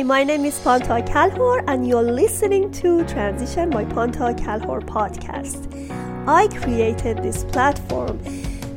Hi, 0.00 0.04
my 0.04 0.24
name 0.24 0.46
is 0.46 0.58
Panta 0.60 1.02
Kalhor, 1.02 1.62
and 1.66 1.86
you're 1.86 2.02
listening 2.02 2.72
to 2.72 3.04
Transition 3.04 3.68
by 3.68 3.84
Panta 3.84 4.32
Kalhor 4.32 4.80
podcast. 4.80 5.60
I 6.26 6.48
created 6.48 7.22
this 7.22 7.44
platform 7.44 8.18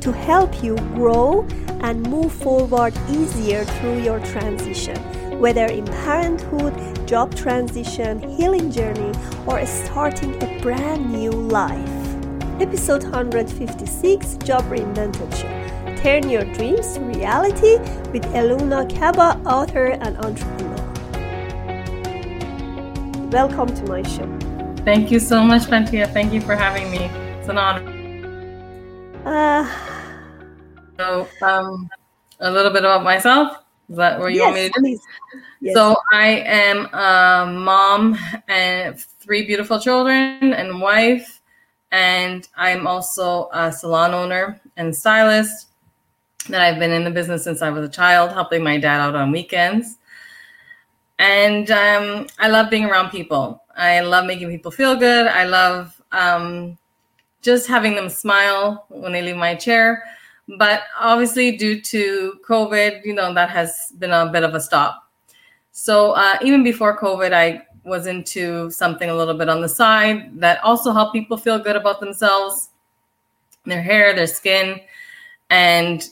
to 0.00 0.12
help 0.12 0.62
you 0.62 0.76
grow 0.94 1.48
and 1.80 2.02
move 2.02 2.30
forward 2.30 2.92
easier 3.08 3.64
through 3.64 4.02
your 4.02 4.20
transition, 4.20 4.98
whether 5.40 5.64
in 5.64 5.86
parenthood, 5.86 7.08
job 7.08 7.34
transition, 7.34 8.20
healing 8.36 8.70
journey, 8.70 9.14
or 9.46 9.64
starting 9.64 10.34
a 10.42 10.60
brand 10.60 11.10
new 11.10 11.30
life. 11.30 11.88
Episode 12.60 13.02
156 13.02 14.36
Job 14.44 14.62
Reinvented 14.64 15.34
Show. 15.34 15.96
Turn 16.02 16.28
your 16.28 16.44
dreams 16.52 16.92
to 16.92 17.00
reality 17.00 17.78
with 18.12 18.24
Eluna 18.34 18.84
Kaba, 18.94 19.40
author 19.48 19.86
and 19.86 20.18
entrepreneur. 20.18 20.73
Welcome 23.34 23.74
to 23.74 23.84
my 23.86 24.00
show. 24.04 24.28
Thank 24.84 25.10
you 25.10 25.18
so 25.18 25.42
much, 25.42 25.62
Pantia. 25.62 26.06
Thank 26.12 26.32
you 26.32 26.40
for 26.40 26.54
having 26.54 26.88
me. 26.88 26.98
It's 27.40 27.48
an 27.48 27.58
honor. 27.58 27.82
Uh, 29.24 29.68
so, 30.96 31.26
um, 31.42 31.90
a 32.38 32.48
little 32.48 32.70
bit 32.70 32.84
about 32.84 33.02
myself. 33.02 33.56
Is 33.90 33.96
that 33.96 34.20
where 34.20 34.28
you 34.28 34.36
yes, 34.36 34.44
want 34.44 34.54
me 34.54 34.68
to 34.68 34.80
do? 34.80 35.00
Yes. 35.60 35.74
So, 35.74 35.96
I 36.12 36.28
am 36.46 36.86
a 36.94 37.52
mom 37.52 38.16
and 38.46 39.00
three 39.00 39.44
beautiful 39.44 39.80
children 39.80 40.52
and 40.54 40.80
wife, 40.80 41.40
and 41.90 42.48
I'm 42.56 42.86
also 42.86 43.50
a 43.52 43.72
salon 43.72 44.14
owner 44.14 44.60
and 44.76 44.94
stylist. 44.94 45.70
That 46.50 46.60
I've 46.62 46.78
been 46.78 46.92
in 46.92 47.02
the 47.02 47.10
business 47.10 47.42
since 47.42 47.62
I 47.62 47.70
was 47.70 47.84
a 47.84 47.90
child, 47.90 48.30
helping 48.30 48.62
my 48.62 48.78
dad 48.78 49.00
out 49.00 49.16
on 49.16 49.32
weekends. 49.32 49.96
And 51.18 51.70
um, 51.70 52.26
I 52.38 52.48
love 52.48 52.70
being 52.70 52.84
around 52.84 53.10
people. 53.10 53.62
I 53.76 54.00
love 54.00 54.26
making 54.26 54.48
people 54.48 54.70
feel 54.70 54.96
good. 54.96 55.26
I 55.26 55.44
love 55.44 56.00
um, 56.12 56.76
just 57.42 57.66
having 57.66 57.94
them 57.94 58.08
smile 58.08 58.86
when 58.88 59.12
they 59.12 59.22
leave 59.22 59.36
my 59.36 59.54
chair. 59.54 60.04
But 60.58 60.82
obviously, 60.98 61.56
due 61.56 61.80
to 61.80 62.34
COVID, 62.46 63.04
you 63.04 63.14
know, 63.14 63.32
that 63.34 63.50
has 63.50 63.92
been 63.98 64.12
a 64.12 64.30
bit 64.30 64.44
of 64.44 64.54
a 64.54 64.60
stop. 64.60 65.08
So 65.72 66.12
uh, 66.12 66.36
even 66.42 66.62
before 66.62 66.98
COVID, 66.98 67.32
I 67.32 67.62
was 67.84 68.06
into 68.06 68.70
something 68.70 69.10
a 69.10 69.14
little 69.14 69.34
bit 69.34 69.48
on 69.48 69.60
the 69.60 69.68
side 69.68 70.38
that 70.40 70.62
also 70.62 70.92
helped 70.92 71.12
people 71.12 71.36
feel 71.36 71.58
good 71.58 71.76
about 71.76 72.00
themselves, 72.00 72.70
their 73.64 73.82
hair, 73.82 74.14
their 74.14 74.26
skin. 74.26 74.80
And 75.50 76.08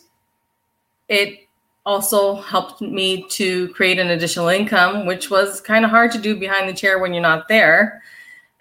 it 1.09 1.49
also 1.85 2.37
helped 2.37 2.81
me 2.81 3.27
to 3.29 3.69
create 3.71 3.99
an 3.99 4.11
additional 4.11 4.49
income, 4.49 5.07
which 5.07 5.31
was 5.31 5.61
kind 5.61 5.85
of 5.85 5.91
hard 5.91 6.13
to 6.13 6.19
do 6.19 6.37
behind 6.37 6.69
the 6.69 6.73
chair 6.73 6.99
when 6.99 7.13
you're 7.13 7.23
not 7.23 7.49
there. 7.49 8.03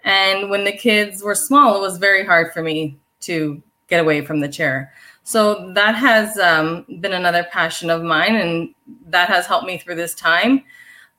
And 0.04 0.50
when 0.50 0.64
the 0.64 0.72
kids 0.72 1.22
were 1.22 1.34
small, 1.34 1.76
it 1.76 1.80
was 1.80 1.98
very 1.98 2.24
hard 2.24 2.52
for 2.52 2.62
me 2.62 2.98
to 3.20 3.62
get 3.88 4.00
away 4.00 4.24
from 4.24 4.40
the 4.40 4.48
chair. 4.48 4.92
So 5.24 5.72
that 5.74 5.94
has 5.94 6.36
um, 6.38 6.84
been 7.00 7.12
another 7.12 7.44
passion 7.44 7.90
of 7.90 8.02
mine, 8.02 8.34
and 8.34 8.74
that 9.06 9.28
has 9.28 9.46
helped 9.46 9.66
me 9.66 9.78
through 9.78 9.94
this 9.94 10.14
time. 10.14 10.64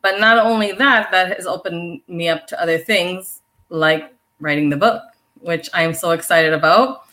But 0.01 0.19
not 0.19 0.37
only 0.37 0.73
that, 0.73 1.09
that 1.11 1.37
has 1.37 1.45
opened 1.47 2.01
me 2.09 2.27
up 2.27 2.45
to 2.47 2.61
other 2.61 2.77
things 2.77 3.41
like 3.69 4.13
writing 4.41 4.69
the 4.69 4.75
book, 4.75 5.01
which 5.39 5.69
I'm 5.73 5.93
so 5.93 6.11
excited 6.11 6.51
about. 6.51 7.03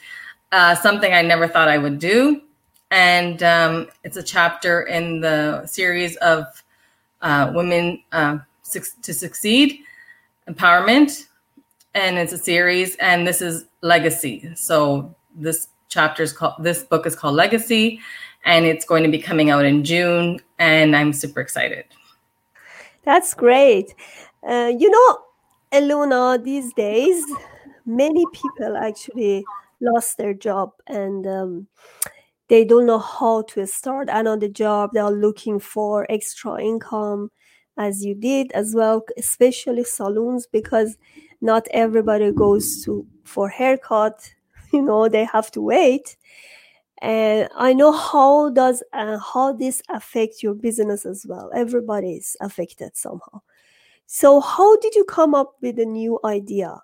Uh, 0.50 0.74
something 0.74 1.12
I 1.12 1.22
never 1.22 1.46
thought 1.46 1.68
I 1.68 1.78
would 1.78 2.00
do 2.00 2.42
and 2.91 3.42
um, 3.42 3.88
it's 4.05 4.16
a 4.16 4.22
chapter 4.22 4.83
in 4.83 5.20
the 5.20 5.66
series 5.66 6.16
of 6.16 6.44
uh, 7.22 7.52
women 7.55 8.02
uh, 8.12 8.38
to 9.02 9.14
succeed 9.14 9.80
empowerment. 10.48 11.27
And 11.94 12.18
it's 12.18 12.33
a 12.33 12.38
series 12.38 12.96
and 12.96 13.27
this 13.27 13.42
is 13.42 13.64
legacy. 13.83 14.50
So 14.55 15.14
this 15.34 15.68
chapter 15.89 16.23
is 16.23 16.33
called 16.33 16.55
this 16.61 16.84
book 16.84 17.05
is 17.05 17.17
called 17.17 17.34
legacy 17.34 18.00
and 18.45 18.64
it's 18.64 18.84
going 18.84 19.02
to 19.02 19.08
be 19.08 19.18
coming 19.18 19.50
out 19.50 19.64
in 19.64 19.83
june 19.83 20.40
and 20.58 20.95
i'm 20.95 21.12
super 21.12 21.40
excited. 21.40 21.84
That's 23.05 23.34
great. 23.34 23.95
Uh, 24.48 24.73
you 24.79 24.89
know 24.89 25.18
eluna 25.73 26.42
these 26.42 26.73
days 26.74 27.24
many 27.86 28.24
people 28.33 28.77
actually 28.77 29.45
lost 29.80 30.17
their 30.17 30.34
job 30.34 30.73
and 30.86 31.27
um, 31.27 31.67
they 32.50 32.64
don't 32.64 32.84
know 32.84 32.98
how 32.98 33.42
to 33.42 33.64
start 33.66 34.08
another 34.11 34.48
job. 34.48 34.90
They 34.92 35.00
are 35.00 35.12
looking 35.12 35.61
for 35.61 36.05
extra 36.11 36.61
income 36.61 37.30
as 37.78 38.05
you 38.05 38.14
did 38.14 38.50
as 38.52 38.74
well 38.74 39.02
especially 39.16 39.84
saloons 39.84 40.46
because 40.46 40.98
not 41.40 41.66
everybody 41.70 42.30
goes 42.33 42.84
to 42.84 43.06
for 43.24 43.48
haircut. 43.48 44.34
You 44.72 44.83
know 44.83 45.08
they 45.08 45.24
have 45.24 45.50
to 45.52 45.61
wait. 45.62 46.16
And 47.02 47.48
i 47.56 47.72
know 47.72 47.92
how 47.92 48.50
does 48.50 48.84
uh, 48.92 49.18
how 49.18 49.52
this 49.52 49.82
affect 49.88 50.42
your 50.42 50.55
business 50.55 51.06
as 51.06 51.27
well. 51.28 51.50
Everybody 51.55 52.14
is 52.14 52.36
affected 52.40 52.96
somehow. 52.96 53.40
So 54.06 54.40
how 54.40 54.77
did 54.77 54.94
you 54.94 55.05
come 55.05 55.34
up 55.34 55.55
with 55.62 55.78
a 55.78 55.84
new 55.86 56.18
idea 56.24 56.82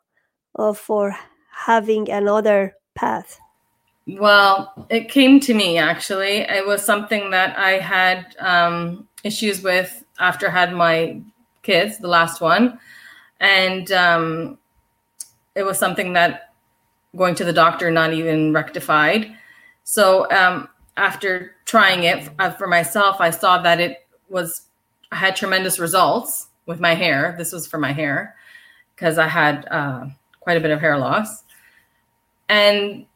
uh, 0.57 0.73
for 0.73 1.17
having 1.53 2.11
another 2.11 2.75
path 2.95 3.41
well, 4.07 4.87
it 4.89 5.09
came 5.09 5.41
to 5.41 5.55
me 5.55 5.79
actually. 5.79 6.39
It 6.39 6.67
was 6.67 6.85
something 6.85 7.31
that 7.31 7.59
I 7.59 7.73
had 7.73 8.37
um, 8.39 9.09
issues 9.25 9.63
with 9.63 10.05
after 10.19 10.49
I 10.49 10.53
had 10.53 10.73
my 10.73 11.21
kids, 11.63 11.99
the 11.99 12.09
last 12.09 12.41
one, 12.41 12.79
and 13.41 13.91
um, 13.93 14.59
it 15.55 15.65
was 15.65 15.79
something 15.79 16.13
that 16.13 16.55
going 17.17 17.35
to 17.35 17.45
the 17.45 17.53
doctor 17.53 17.91
not 17.91 18.13
even 18.13 18.53
rectified. 18.53 19.37
So 19.85 20.31
um, 20.31 20.69
after 20.97 21.57
trying 21.65 22.05
it 22.05 22.29
uh, 22.39 22.51
for 22.51 22.67
myself, 22.67 23.17
I 23.21 23.31
saw 23.31 23.61
that 23.63 23.81
it 23.81 24.07
was 24.29 24.63
I 25.11 25.17
had 25.17 25.35
tremendous 25.35 25.79
results 25.79 26.49
with 26.67 26.79
my 26.81 26.95
hair. 26.95 27.35
This 27.39 27.53
was 27.53 27.67
for 27.67 27.79
my 27.79 27.93
hair 27.93 28.37
because 28.95 29.19
I 29.19 29.29
had 29.29 29.67
uh, 29.71 30.07
quite 30.41 30.57
a 30.57 30.61
bit 30.61 30.71
of 30.71 30.81
hair 30.81 30.97
loss, 30.97 31.43
and 32.49 33.07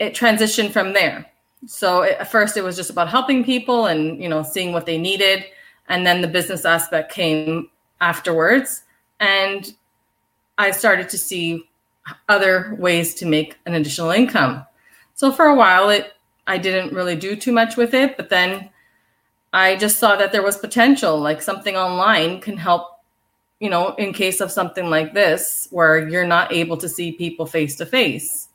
it 0.00 0.14
transitioned 0.14 0.72
from 0.72 0.92
there. 0.92 1.26
So 1.66 2.02
it, 2.02 2.16
at 2.18 2.30
first 2.32 2.56
it 2.56 2.64
was 2.64 2.74
just 2.74 2.90
about 2.90 3.08
helping 3.08 3.44
people 3.44 3.86
and 3.86 4.20
you 4.20 4.28
know 4.28 4.42
seeing 4.42 4.72
what 4.72 4.86
they 4.86 4.98
needed, 4.98 5.44
and 5.88 6.04
then 6.04 6.20
the 6.20 6.28
business 6.28 6.64
aspect 6.64 7.12
came 7.12 7.70
afterwards, 8.00 8.82
and 9.20 9.72
I 10.58 10.72
started 10.72 11.08
to 11.10 11.18
see 11.18 11.68
other 12.28 12.74
ways 12.78 13.14
to 13.16 13.26
make 13.26 13.56
an 13.66 13.74
additional 13.74 14.10
income. 14.10 14.64
So 15.14 15.30
for 15.30 15.46
a 15.46 15.54
while 15.54 15.90
it 15.90 16.14
I 16.46 16.58
didn't 16.58 16.92
really 16.92 17.14
do 17.14 17.36
too 17.36 17.52
much 17.52 17.76
with 17.76 17.94
it, 17.94 18.16
but 18.16 18.28
then 18.28 18.70
I 19.52 19.76
just 19.76 19.98
saw 19.98 20.16
that 20.16 20.32
there 20.32 20.42
was 20.42 20.56
potential, 20.56 21.18
like 21.18 21.42
something 21.42 21.76
online 21.76 22.40
can 22.40 22.56
help, 22.56 22.88
you 23.60 23.70
know, 23.70 23.94
in 23.94 24.12
case 24.12 24.40
of 24.40 24.50
something 24.50 24.90
like 24.90 25.14
this 25.14 25.68
where 25.70 26.08
you're 26.08 26.26
not 26.26 26.52
able 26.52 26.76
to 26.78 26.88
see 26.88 27.12
people 27.12 27.46
face 27.46 27.76
to 27.76 27.86
face. 27.86 28.48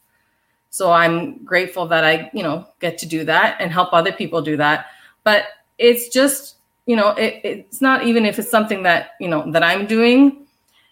So 0.76 0.92
I'm 0.92 1.42
grateful 1.46 1.88
that 1.88 2.04
I, 2.04 2.30
you 2.34 2.44
know, 2.44 2.68
get 2.82 2.98
to 2.98 3.06
do 3.06 3.24
that 3.24 3.56
and 3.62 3.72
help 3.72 3.94
other 3.94 4.12
people 4.12 4.42
do 4.42 4.58
that. 4.58 4.88
But 5.24 5.46
it's 5.78 6.10
just, 6.10 6.58
you 6.86 6.98
know, 6.98 7.12
it, 7.12 7.40
it's 7.46 7.80
not 7.80 8.06
even 8.06 8.26
if 8.26 8.40
it's 8.40 8.52
something 8.52 8.84
that, 8.84 9.12
you 9.22 9.30
know, 9.30 9.50
that 9.54 9.64
I'm 9.64 9.86
doing. 9.86 10.46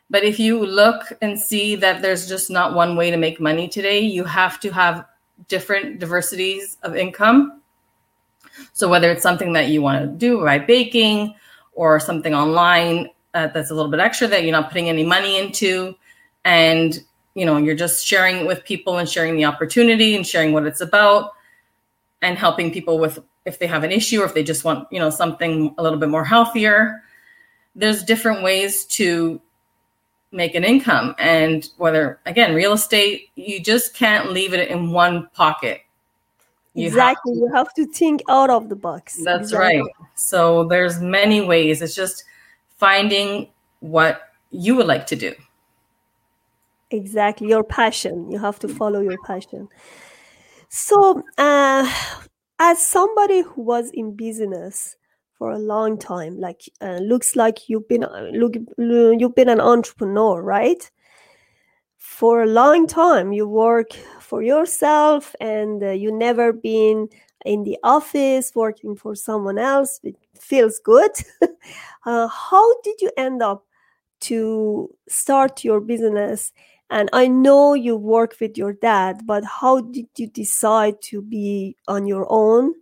But 0.10 0.24
if 0.24 0.40
you 0.40 0.66
look 0.66 1.12
and 1.22 1.38
see 1.38 1.76
that 1.76 2.02
there's 2.02 2.30
just 2.30 2.50
not 2.50 2.74
one 2.74 2.96
way 2.96 3.12
to 3.12 3.18
make 3.18 3.42
money 3.42 3.68
today, 3.68 4.00
you 4.00 4.24
have 4.24 4.58
to 4.62 4.72
have 4.72 5.06
different 5.50 6.00
diversities 6.00 6.78
of 6.84 6.96
income. 6.96 7.62
So 8.72 8.88
whether 8.88 9.12
it's 9.12 9.24
something 9.24 9.52
that 9.52 9.68
you 9.68 9.82
want 9.82 10.02
to 10.02 10.08
do 10.08 10.46
by 10.46 10.60
baking 10.60 11.36
or 11.74 12.00
something 12.00 12.34
online 12.34 13.10
uh, 13.34 13.48
that's 13.48 13.69
a 13.69 13.75
little 13.75 13.92
bit 13.92 14.00
extra 14.00 14.30
that 14.30 14.44
you're 14.44 14.54
not 14.54 14.69
putting 14.69 14.88
any 14.88 15.04
money 15.04 15.40
into, 15.40 15.94
and 16.46 17.04
you 17.35 17.45
know 17.45 17.57
you're 17.57 17.75
just 17.75 18.06
sharing 18.06 18.38
it 18.38 18.47
with 18.47 18.63
people 18.63 18.97
and 18.97 19.09
sharing 19.09 19.35
the 19.35 19.45
opportunity 19.45 20.15
and 20.15 20.25
sharing 20.25 20.53
what 20.53 20.65
it's 20.65 20.81
about 20.81 21.31
and 22.21 22.38
helping 22.38 22.71
people 22.71 23.00
with 23.00 23.19
if 23.45 23.59
they 23.59 23.68
have 23.68 23.83
an 23.83 23.91
issue 23.91 24.21
or 24.21 24.25
if 24.25 24.33
they 24.33 24.44
just 24.44 24.63
want 24.63 24.88
you 24.91 25.00
know 25.00 25.09
something 25.09 25.74
a 25.77 25.83
little 25.83 26.00
bit 26.00 26.09
more 26.09 26.25
healthier. 26.25 27.01
There's 27.75 28.03
different 28.03 28.44
ways 28.44 28.85
to 28.97 29.41
make 30.31 30.56
an 30.56 30.63
income 30.63 31.15
and 31.19 31.69
whether 31.77 32.19
again 32.25 32.56
real 32.56 32.74
estate 32.74 33.30
you 33.35 33.59
just 33.59 33.95
can't 33.95 34.31
leave 34.31 34.53
it 34.53 34.69
in 34.69 34.91
one 34.91 35.27
pocket. 35.33 35.81
You 36.75 36.88
exactly. 36.88 37.33
Have 37.33 37.38
you 37.38 37.53
have 37.53 37.74
to 37.75 37.85
think 37.85 38.21
out 38.30 38.50
of 38.50 38.69
the 38.69 38.75
box. 38.75 39.21
That's 39.24 39.51
exactly. 39.51 39.81
right. 39.81 39.91
So 40.15 40.65
there's 40.65 41.00
many 41.00 41.41
ways. 41.41 41.81
It's 41.83 41.94
just 41.94 42.24
finding 42.77 43.50
what 43.80 44.33
you 44.50 44.75
would 44.75 44.88
like 44.88 45.06
to 45.07 45.15
do 45.15 45.33
exactly 46.94 47.48
your 47.48 47.63
passion 47.63 48.30
you 48.31 48.40
have 48.40 48.60
to 48.60 48.68
follow 48.68 49.01
your 49.01 49.18
passion 49.25 49.68
so 50.69 51.22
uh, 51.38 51.92
as 52.60 52.86
somebody 52.86 53.42
who 53.42 53.62
was 53.62 53.92
in 53.92 54.16
business 54.16 54.95
for 55.44 55.51
a 55.51 55.60
long 55.60 55.98
time. 55.98 56.40
Like 56.40 56.62
uh, 56.80 57.00
looks 57.01 57.36
like 57.36 57.68
you've 57.68 57.88
been 57.90 58.06
uh, 58.06 58.30
look 58.31 58.54
you've 58.78 59.36
been 59.36 59.50
an 59.50 59.60
entrepreneur, 59.60 60.42
right? 60.42 60.90
For 61.98 62.44
a 62.44 62.48
long 62.48 62.88
time, 62.88 63.34
you 63.34 63.48
work 63.48 63.92
for 64.22 64.42
yourself, 64.42 65.36
and 65.42 65.84
uh, 65.84 65.90
you 65.92 66.12
never 66.18 66.54
been 66.54 67.10
in 67.45 67.66
the 67.66 67.78
office 67.84 68.54
working 68.56 68.95
for 68.95 69.16
someone 69.16 69.57
else. 69.57 70.00
It 70.04 70.16
feels 70.40 70.80
good. 70.80 71.12
uh, 72.06 72.28
how 72.30 72.81
did 72.81 73.01
you 73.01 73.12
end 73.18 73.42
up 73.44 73.66
to 74.22 74.90
start 75.10 75.66
your 75.66 75.81
business? 75.81 76.54
And 76.94 77.10
I 77.12 77.28
know 77.28 77.74
you 77.74 77.98
work 77.98 78.36
with 78.40 78.56
your 78.56 78.74
dad, 78.74 79.25
but 79.25 79.44
how 79.44 79.81
did 79.81 80.10
you 80.16 80.28
decide 80.28 81.01
to 81.10 81.24
be 81.24 81.75
on 81.88 82.06
your 82.06 82.28
own? 82.30 82.75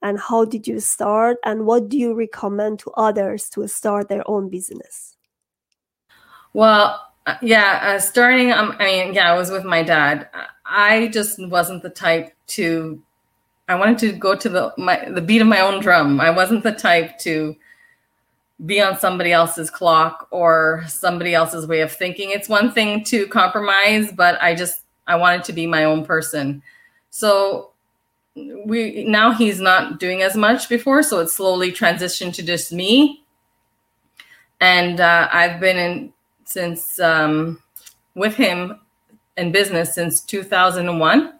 And 0.00 0.18
how 0.18 0.46
did 0.46 0.66
you 0.66 0.80
start? 0.80 1.36
And 1.44 1.66
what 1.66 1.90
do 1.90 1.98
you 1.98 2.14
recommend 2.14 2.78
to 2.78 2.90
others 2.92 3.50
to 3.50 3.68
start 3.68 4.08
their 4.08 4.22
own 4.26 4.48
business? 4.48 5.18
Well, 6.54 6.98
uh, 7.26 7.36
yeah, 7.42 7.80
uh, 7.82 7.98
starting, 7.98 8.52
um, 8.52 8.74
I 8.78 8.86
mean, 8.86 9.12
yeah, 9.12 9.30
I 9.30 9.36
was 9.36 9.50
with 9.50 9.64
my 9.64 9.82
dad. 9.82 10.30
I 10.64 11.08
just 11.08 11.38
wasn't 11.38 11.82
the 11.82 11.90
type 11.90 12.32
to, 12.56 13.02
I 13.68 13.74
wanted 13.74 13.98
to 13.98 14.12
go 14.12 14.34
to 14.34 14.48
the, 14.48 14.72
my, 14.78 15.10
the 15.10 15.20
beat 15.20 15.42
of 15.42 15.46
my 15.46 15.60
own 15.60 15.82
drum. 15.82 16.22
I 16.22 16.30
wasn't 16.30 16.62
the 16.62 16.72
type 16.72 17.18
to 17.18 17.54
be 18.66 18.80
on 18.80 18.98
somebody 18.98 19.32
else's 19.32 19.70
clock 19.70 20.28
or 20.30 20.84
somebody 20.88 21.34
else's 21.34 21.66
way 21.66 21.80
of 21.80 21.92
thinking. 21.92 22.30
It's 22.30 22.48
one 22.48 22.72
thing 22.72 23.04
to 23.04 23.26
compromise, 23.26 24.12
but 24.12 24.40
I 24.42 24.54
just 24.54 24.82
I 25.06 25.16
wanted 25.16 25.44
to 25.44 25.52
be 25.52 25.66
my 25.66 25.84
own 25.84 26.04
person. 26.04 26.62
So 27.10 27.70
we 28.34 29.04
now 29.04 29.32
he's 29.32 29.60
not 29.60 29.98
doing 29.98 30.22
as 30.22 30.36
much 30.36 30.68
before, 30.68 31.02
so 31.02 31.20
it's 31.20 31.34
slowly 31.34 31.72
transitioned 31.72 32.34
to 32.34 32.42
just 32.42 32.72
me. 32.72 33.24
And 34.60 35.00
uh, 35.00 35.28
I've 35.32 35.60
been 35.60 35.76
in 35.76 36.12
since 36.44 37.00
um, 37.00 37.60
with 38.14 38.34
him 38.34 38.78
in 39.36 39.52
business 39.52 39.94
since 39.94 40.20
2001. 40.20 41.32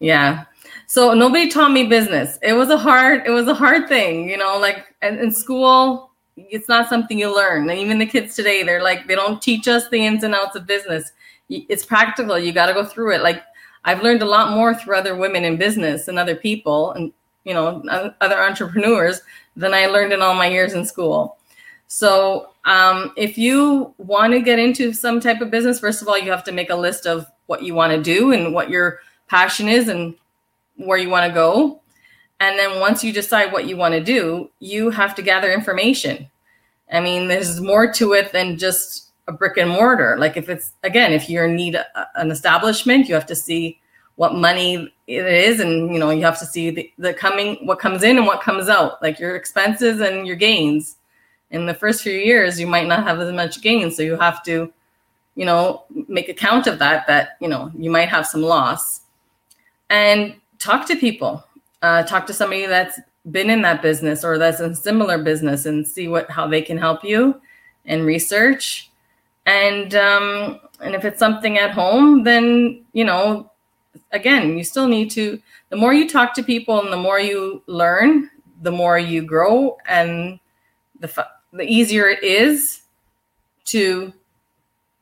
Yeah. 0.00 0.44
So 0.86 1.14
nobody 1.14 1.48
taught 1.50 1.72
me 1.72 1.86
business. 1.86 2.38
It 2.42 2.52
was 2.52 2.70
a 2.70 2.78
hard, 2.78 3.26
it 3.26 3.30
was 3.30 3.48
a 3.48 3.54
hard 3.54 3.88
thing, 3.88 4.28
you 4.28 4.36
know, 4.36 4.58
like 4.58 4.94
in, 5.02 5.32
school, 5.32 6.10
it's 6.36 6.68
not 6.68 6.88
something 6.88 7.18
you 7.18 7.34
learn. 7.34 7.68
And 7.68 7.78
even 7.78 7.98
the 7.98 8.06
kids 8.06 8.36
today, 8.36 8.62
they're 8.62 8.82
like, 8.82 9.08
they 9.08 9.16
don't 9.16 9.42
teach 9.42 9.66
us 9.66 9.88
the 9.88 10.04
ins 10.04 10.22
and 10.22 10.34
outs 10.34 10.54
of 10.54 10.66
business. 10.66 11.10
It's 11.48 11.84
practical. 11.84 12.38
You 12.38 12.52
got 12.52 12.66
to 12.66 12.72
go 12.72 12.84
through 12.84 13.14
it. 13.14 13.22
Like 13.22 13.42
I've 13.84 14.02
learned 14.02 14.22
a 14.22 14.26
lot 14.26 14.52
more 14.52 14.74
through 14.74 14.96
other 14.96 15.16
women 15.16 15.44
in 15.44 15.56
business 15.56 16.06
and 16.06 16.18
other 16.18 16.36
people 16.36 16.92
and, 16.92 17.12
you 17.44 17.54
know, 17.54 17.82
other 18.20 18.40
entrepreneurs 18.40 19.22
than 19.56 19.74
I 19.74 19.86
learned 19.86 20.12
in 20.12 20.22
all 20.22 20.34
my 20.34 20.48
years 20.48 20.72
in 20.72 20.84
school. 20.84 21.36
So 21.88 22.50
um, 22.64 23.12
if 23.16 23.38
you 23.38 23.94
want 23.98 24.32
to 24.32 24.40
get 24.40 24.58
into 24.58 24.92
some 24.92 25.20
type 25.20 25.40
of 25.40 25.50
business, 25.50 25.80
first 25.80 26.02
of 26.02 26.08
all, 26.08 26.18
you 26.18 26.30
have 26.30 26.44
to 26.44 26.52
make 26.52 26.70
a 26.70 26.76
list 26.76 27.06
of 27.06 27.26
what 27.46 27.62
you 27.62 27.74
want 27.74 27.92
to 27.92 28.02
do 28.02 28.32
and 28.32 28.52
what 28.52 28.70
your 28.70 29.00
passion 29.28 29.68
is 29.68 29.88
and 29.88 30.14
where 30.76 30.98
you 30.98 31.08
want 31.08 31.26
to 31.26 31.34
go. 31.34 31.80
And 32.40 32.58
then 32.58 32.80
once 32.80 33.02
you 33.02 33.12
decide 33.12 33.52
what 33.52 33.66
you 33.66 33.76
want 33.76 33.94
to 33.94 34.02
do, 34.02 34.50
you 34.58 34.90
have 34.90 35.14
to 35.14 35.22
gather 35.22 35.52
information. 35.52 36.30
I 36.92 37.00
mean, 37.00 37.28
there's 37.28 37.60
more 37.60 37.92
to 37.94 38.12
it 38.12 38.32
than 38.32 38.58
just 38.58 39.06
a 39.26 39.32
brick 39.32 39.56
and 39.56 39.70
mortar. 39.70 40.16
Like 40.18 40.36
if 40.36 40.48
it's 40.48 40.72
again, 40.82 41.12
if 41.12 41.28
you 41.28 41.46
need 41.48 41.74
a, 41.74 41.86
an 42.14 42.30
establishment, 42.30 43.08
you 43.08 43.14
have 43.14 43.26
to 43.26 43.34
see 43.34 43.80
what 44.16 44.34
money 44.34 44.92
it 45.06 45.26
is, 45.26 45.60
and 45.60 45.92
you 45.92 45.98
know 45.98 46.10
you 46.10 46.22
have 46.22 46.38
to 46.38 46.46
see 46.46 46.70
the, 46.70 46.92
the 46.98 47.12
coming, 47.12 47.66
what 47.66 47.78
comes 47.78 48.02
in 48.02 48.16
and 48.16 48.26
what 48.26 48.40
comes 48.40 48.68
out, 48.68 49.02
like 49.02 49.18
your 49.18 49.36
expenses 49.36 50.00
and 50.00 50.26
your 50.26 50.36
gains. 50.36 50.96
In 51.50 51.66
the 51.66 51.74
first 51.74 52.02
few 52.02 52.12
years, 52.12 52.58
you 52.58 52.66
might 52.66 52.88
not 52.88 53.04
have 53.04 53.20
as 53.20 53.32
much 53.32 53.62
gain, 53.62 53.90
so 53.90 54.02
you 54.02 54.16
have 54.16 54.42
to, 54.44 54.72
you 55.36 55.44
know, 55.44 55.84
make 56.08 56.28
account 56.28 56.66
of 56.66 56.78
that. 56.78 57.06
That 57.06 57.36
you 57.40 57.48
know 57.48 57.70
you 57.76 57.90
might 57.90 58.08
have 58.08 58.26
some 58.26 58.42
loss, 58.42 59.02
and 59.90 60.34
talk 60.58 60.86
to 60.88 60.96
people 60.96 61.44
uh, 61.82 62.02
talk 62.02 62.26
to 62.26 62.32
somebody 62.32 62.66
that's 62.66 62.98
been 63.30 63.50
in 63.50 63.62
that 63.62 63.82
business 63.82 64.24
or 64.24 64.38
that's 64.38 64.60
in 64.60 64.74
similar 64.74 65.22
business 65.22 65.66
and 65.66 65.86
see 65.86 66.08
what 66.08 66.30
how 66.30 66.46
they 66.46 66.62
can 66.62 66.78
help 66.78 67.04
you 67.04 67.40
and 67.84 68.04
research. 68.04 68.90
And 69.46 69.94
um, 69.94 70.60
and 70.80 70.94
if 70.94 71.04
it's 71.04 71.18
something 71.18 71.58
at 71.58 71.70
home 71.70 72.24
then 72.24 72.84
you 72.92 73.04
know 73.04 73.50
again 74.12 74.58
you 74.58 74.64
still 74.64 74.88
need 74.88 75.10
to 75.10 75.40
the 75.70 75.76
more 75.76 75.94
you 75.94 76.08
talk 76.08 76.34
to 76.34 76.42
people 76.42 76.80
and 76.80 76.92
the 76.92 76.96
more 76.96 77.18
you 77.18 77.62
learn 77.66 78.30
the 78.62 78.70
more 78.70 78.98
you 78.98 79.22
grow 79.22 79.76
and 79.88 80.38
the 81.00 81.26
the 81.52 81.64
easier 81.64 82.08
it 82.08 82.22
is 82.22 82.82
to 83.64 84.12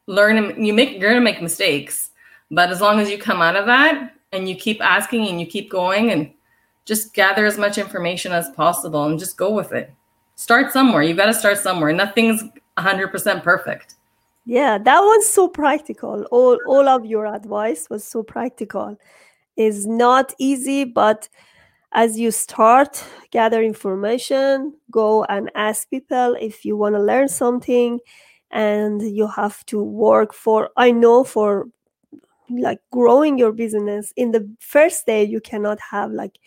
learn 0.07 0.65
you 0.65 0.73
make 0.73 0.93
you're 0.93 1.11
going 1.11 1.15
to 1.15 1.21
make 1.21 1.43
mistakes. 1.43 2.11
But 2.51 2.71
as 2.71 2.81
long 2.81 3.01
as 3.01 3.11
you 3.11 3.19
come 3.19 3.43
out 3.43 3.57
of 3.57 3.67
that 3.67 4.14
and 4.35 4.49
you 4.49 4.55
keep 4.55 4.81
asking 4.83 5.29
and 5.29 5.41
you 5.41 5.47
keep 5.47 5.71
going 5.71 6.11
and 6.11 6.33
just 6.85 7.15
gather 7.15 7.47
as 7.47 7.59
much 7.59 7.79
information 7.79 8.33
as 8.33 8.51
possible 8.51 9.05
and 9.05 9.19
just 9.19 9.37
go 9.37 9.51
with 9.51 9.73
it. 9.73 9.93
Start 10.37 10.73
somewhere. 10.73 11.03
You 11.03 11.15
got 11.15 11.27
to 11.27 11.35
start 11.35 11.59
somewhere. 11.59 11.93
Nothing's 11.93 12.43
100% 12.77 13.43
perfect. 13.43 13.95
Yeah, 14.47 14.77
that 14.79 15.01
was 15.01 15.29
so 15.29 15.49
practical. 15.49 16.25
All 16.31 16.59
all 16.67 16.87
of 16.87 17.07
your 17.07 17.27
advice 17.27 17.89
was 17.89 18.05
so 18.05 18.23
practical. 18.23 18.99
Is 19.57 19.87
not 19.87 20.35
easy, 20.39 20.85
but 20.85 21.29
as 21.93 22.19
you 22.19 22.31
start 22.31 23.03
gather 23.31 23.63
information, 23.63 24.75
go 24.91 25.25
and 25.25 25.51
ask 25.55 25.89
people 25.89 26.37
if 26.41 26.65
you 26.65 26.77
want 26.77 26.95
to 26.95 27.01
learn 27.01 27.29
something 27.29 28.01
and 28.51 29.01
you 29.01 29.27
have 29.29 29.65
to 29.67 29.83
work 29.83 30.35
for 30.35 30.71
I 30.77 30.91
know 30.91 31.25
for 31.25 31.67
like 32.51 32.81
growing 32.91 33.39
your 33.39 33.53
business 33.53 34.13
in 34.17 34.33
the 34.33 34.49
first 34.61 35.07
day 35.07 35.25
you 35.25 35.41
cannot 35.41 35.79
have 35.81 36.13
like 36.13 36.39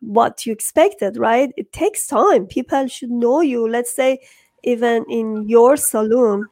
what 0.00 0.46
you 0.46 0.52
expected, 0.52 1.16
right? 1.16 1.52
It 1.56 1.72
takes 1.72 2.06
time. 2.06 2.46
People 2.46 2.86
should 2.86 3.10
know 3.10 3.40
you. 3.40 3.68
Let's 3.68 3.94
say, 3.94 4.20
even 4.64 5.04
in 5.08 5.48
your 5.48 5.76
salon, 5.76 6.46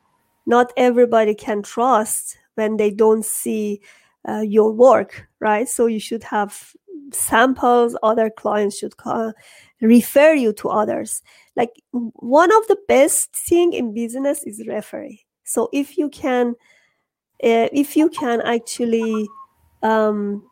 not 0.47 0.73
everybody 0.77 1.35
can 1.35 1.63
trust 1.63 2.39
when 2.55 2.77
they 2.77 2.91
don't 2.91 3.25
see 3.25 3.81
uh, 4.29 4.41
your 4.41 4.73
work, 4.73 5.29
right? 5.41 5.69
So 5.69 5.87
you 5.87 6.01
should 6.01 6.25
have 6.25 6.75
samples. 7.13 7.97
Other 8.03 8.31
clients 8.31 8.79
should 8.79 8.97
call, 8.97 9.33
refer 9.81 10.35
you 10.35 10.53
to 10.55 10.69
others. 10.69 11.23
Like 11.57 11.71
one 11.93 12.53
of 12.53 12.67
the 12.69 12.79
best 12.87 13.35
thing 13.35 13.73
in 13.73 13.95
business 13.95 14.45
is 14.45 14.67
referee. 14.67 15.25
So 15.45 15.69
if 15.73 15.97
you 15.97 16.09
can, 16.11 16.55
if 17.41 17.97
you 17.97 18.09
can 18.11 18.41
actually 18.43 19.29
um, 19.83 20.43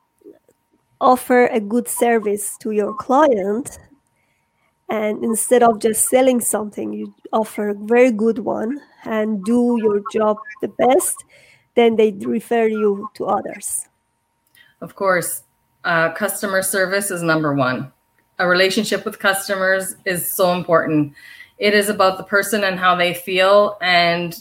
offer 1.00 1.46
a 1.46 1.60
good 1.60 1.88
service 1.88 2.56
to 2.58 2.70
your 2.70 2.94
client 2.94 3.78
and 4.88 5.24
instead 5.24 5.62
of 5.62 5.80
just 5.80 6.08
selling 6.08 6.40
something 6.40 6.92
you 6.92 7.12
offer 7.32 7.70
a 7.70 7.74
very 7.74 8.12
good 8.12 8.38
one 8.38 8.80
and 9.04 9.44
do 9.44 9.78
your 9.82 10.00
job 10.12 10.36
the 10.62 10.68
best 10.68 11.24
then 11.76 11.94
they 11.94 12.10
refer 12.12 12.66
you 12.66 13.08
to 13.14 13.26
others. 13.26 13.86
Of 14.80 14.96
course. 14.96 15.44
Uh, 15.84 16.10
customer 16.12 16.62
service 16.62 17.12
is 17.12 17.22
number 17.22 17.54
one. 17.54 17.92
A 18.40 18.48
relationship 18.48 19.04
with 19.04 19.20
customers 19.20 19.94
is 20.04 20.30
so 20.30 20.52
important. 20.52 21.14
It 21.58 21.74
is 21.74 21.88
about 21.88 22.18
the 22.18 22.24
person 22.24 22.64
and 22.64 22.78
how 22.78 22.96
they 22.96 23.14
feel 23.14 23.78
and 23.80 24.36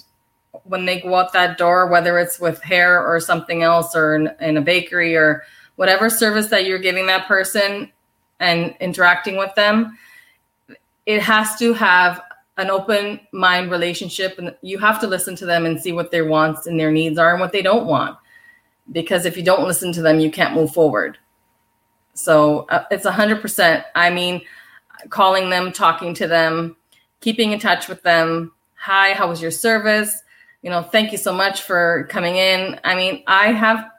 when 0.63 0.85
they 0.85 1.01
go 1.01 1.15
out 1.15 1.33
that 1.33 1.57
door 1.57 1.87
whether 1.87 2.17
it's 2.19 2.39
with 2.39 2.61
hair 2.61 3.05
or 3.05 3.19
something 3.19 3.63
else 3.63 3.95
or 3.95 4.15
in, 4.15 4.31
in 4.39 4.57
a 4.57 4.61
bakery 4.61 5.15
or 5.15 5.43
whatever 5.75 6.09
service 6.09 6.47
that 6.47 6.65
you're 6.65 6.79
giving 6.79 7.07
that 7.07 7.27
person 7.27 7.91
and 8.39 8.75
interacting 8.79 9.37
with 9.37 9.53
them, 9.55 9.97
it 11.05 11.21
has 11.21 11.57
to 11.57 11.73
have 11.73 12.21
an 12.57 12.69
open 12.69 13.19
mind 13.31 13.69
relationship 13.69 14.37
and 14.37 14.55
you 14.61 14.77
have 14.77 14.99
to 15.01 15.07
listen 15.07 15.35
to 15.35 15.45
them 15.45 15.65
and 15.65 15.81
see 15.81 15.91
what 15.91 16.11
their 16.11 16.25
wants 16.25 16.67
and 16.67 16.79
their 16.79 16.91
needs 16.91 17.17
are 17.17 17.31
and 17.31 17.41
what 17.41 17.51
they 17.51 17.61
don't 17.61 17.85
want. 17.85 18.17
Because 18.91 19.25
if 19.25 19.35
you 19.35 19.43
don't 19.43 19.67
listen 19.67 19.91
to 19.93 20.01
them 20.01 20.19
you 20.19 20.31
can't 20.31 20.55
move 20.55 20.71
forward. 20.73 21.17
So 22.13 22.65
uh, 22.69 22.85
it's 22.91 23.05
100% 23.05 23.83
i 23.93 24.09
mean 24.09 24.41
calling 25.09 25.49
them 25.49 25.71
talking 25.71 26.13
to 26.15 26.27
them 26.27 26.75
keeping 27.19 27.51
in 27.51 27.59
touch 27.59 27.87
with 27.87 28.01
them. 28.03 28.53
Hi 28.75 29.13
how 29.13 29.27
was 29.27 29.41
your 29.41 29.51
service 29.51 30.21
you 30.65 30.69
know 30.69 30.81
thank 30.81 31.13
you 31.13 31.17
so 31.17 31.31
much 31.31 31.61
for 31.61 32.07
coming 32.09 32.35
in 32.35 32.77
i 32.83 32.93
mean 32.93 33.23
i 33.27 33.53
have 33.53 33.91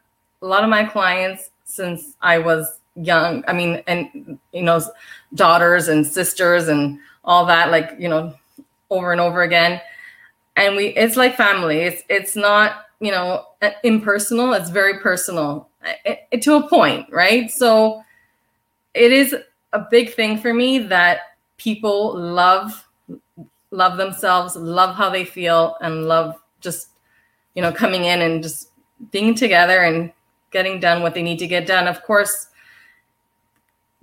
a 0.43 0.47
lot 0.47 0.63
of 0.63 0.71
my 0.71 0.85
clients 0.85 1.51
since 1.65 2.15
I 2.21 2.39
was 2.39 2.81
young. 2.95 3.45
I 3.47 3.53
mean, 3.53 3.83
and 3.87 4.39
you 4.53 4.63
know, 4.63 4.81
daughters 5.35 5.89
and 5.89 6.07
sisters 6.07 6.69
and 6.69 6.99
all 7.25 7.47
that, 7.47 7.71
like 7.71 7.93
you 7.99 8.09
know, 8.09 8.35
over 8.91 9.13
and 9.13 9.21
over 9.21 9.43
again. 9.43 9.81
And 10.57 10.77
we, 10.77 10.87
it's 10.89 11.17
like 11.17 11.37
family. 11.37 11.81
It's 11.81 12.03
it's 12.09 12.37
not 12.37 12.87
you 13.01 13.11
know 13.11 13.47
uh, 13.63 13.71
impersonal. 13.83 14.53
It's 14.55 14.71
very 14.71 15.01
personal 15.01 15.69
it, 16.05 16.27
it, 16.31 16.43
to 16.43 16.55
a 16.55 16.69
point, 16.69 17.13
right? 17.13 17.51
So 17.51 18.03
it 18.95 19.13
is 19.13 19.35
a 19.73 19.87
big 19.91 20.15
thing 20.15 20.39
for 20.39 20.55
me 20.55 20.79
that 20.79 21.37
people 21.59 22.17
love 22.17 22.87
love 23.71 23.99
themselves, 23.99 24.57
love 24.57 24.95
how 24.95 25.11
they 25.11 25.25
feel, 25.25 25.77
and 25.81 26.07
love 26.07 26.37
just 26.67 26.89
you 27.55 27.63
know 27.63 27.73
coming 27.73 28.05
in 28.05 28.21
and 28.21 28.43
just 28.43 28.71
being 29.11 29.35
together 29.35 29.83
and 29.83 30.13
getting 30.51 30.81
done 30.81 31.03
what 31.03 31.15
they 31.15 31.23
need 31.23 31.39
to 31.39 31.47
get 31.47 31.67
done. 31.67 31.87
Of 31.87 32.03
course, 32.03 32.49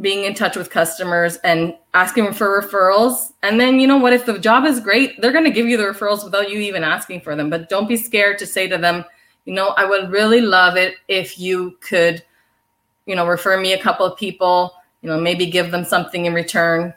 being 0.01 0.25
in 0.25 0.33
touch 0.33 0.55
with 0.55 0.69
customers 0.69 1.37
and 1.37 1.75
asking 1.93 2.33
for 2.33 2.61
referrals. 2.61 3.33
And 3.43 3.59
then, 3.59 3.79
you 3.79 3.87
know 3.87 3.97
what, 3.97 4.13
if 4.13 4.25
the 4.25 4.39
job 4.39 4.65
is 4.65 4.79
great, 4.79 5.21
they're 5.21 5.31
going 5.31 5.45
to 5.45 5.51
give 5.51 5.67
you 5.67 5.77
the 5.77 5.83
referrals 5.83 6.23
without 6.23 6.49
you 6.49 6.59
even 6.59 6.83
asking 6.83 7.21
for 7.21 7.35
them. 7.35 7.49
But 7.49 7.69
don't 7.69 7.87
be 7.87 7.97
scared 7.97 8.37
to 8.39 8.45
say 8.45 8.67
to 8.67 8.77
them, 8.77 9.05
you 9.45 9.53
know, 9.53 9.69
I 9.69 9.85
would 9.85 10.09
really 10.09 10.41
love 10.41 10.77
it 10.77 10.95
if 11.07 11.39
you 11.39 11.77
could, 11.81 12.23
you 13.05 13.15
know, 13.15 13.27
refer 13.27 13.59
me 13.59 13.73
a 13.73 13.81
couple 13.81 14.05
of 14.05 14.17
people, 14.17 14.73
you 15.01 15.09
know, 15.09 15.19
maybe 15.19 15.45
give 15.45 15.71
them 15.71 15.85
something 15.85 16.25
in 16.25 16.33
return 16.33 16.93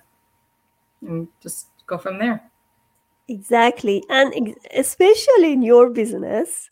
and 1.02 1.28
just 1.42 1.68
go 1.86 1.98
from 1.98 2.18
there. 2.18 2.42
Exactly. 3.28 4.04
And 4.08 4.54
especially 4.74 5.52
in 5.52 5.62
your 5.62 5.90
business, 5.90 6.68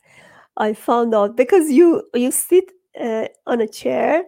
I 0.56 0.72
found 0.74 1.14
out 1.14 1.36
because 1.36 1.70
you 1.70 2.04
you 2.14 2.30
sit 2.30 2.72
uh, 3.00 3.28
on 3.46 3.60
a 3.60 3.68
chair 3.68 4.24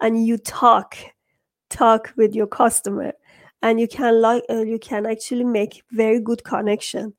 and 0.00 0.26
you 0.26 0.38
talk 0.38 0.96
talk 1.70 2.12
with 2.16 2.34
your 2.34 2.46
customer 2.48 3.12
and 3.62 3.80
you 3.80 3.88
can 3.88 4.20
like 4.22 4.44
uh, 4.50 4.62
you 4.62 4.78
can 4.78 5.06
actually 5.06 5.44
make 5.44 5.82
very 5.92 6.20
good 6.20 6.44
connection. 6.44 7.14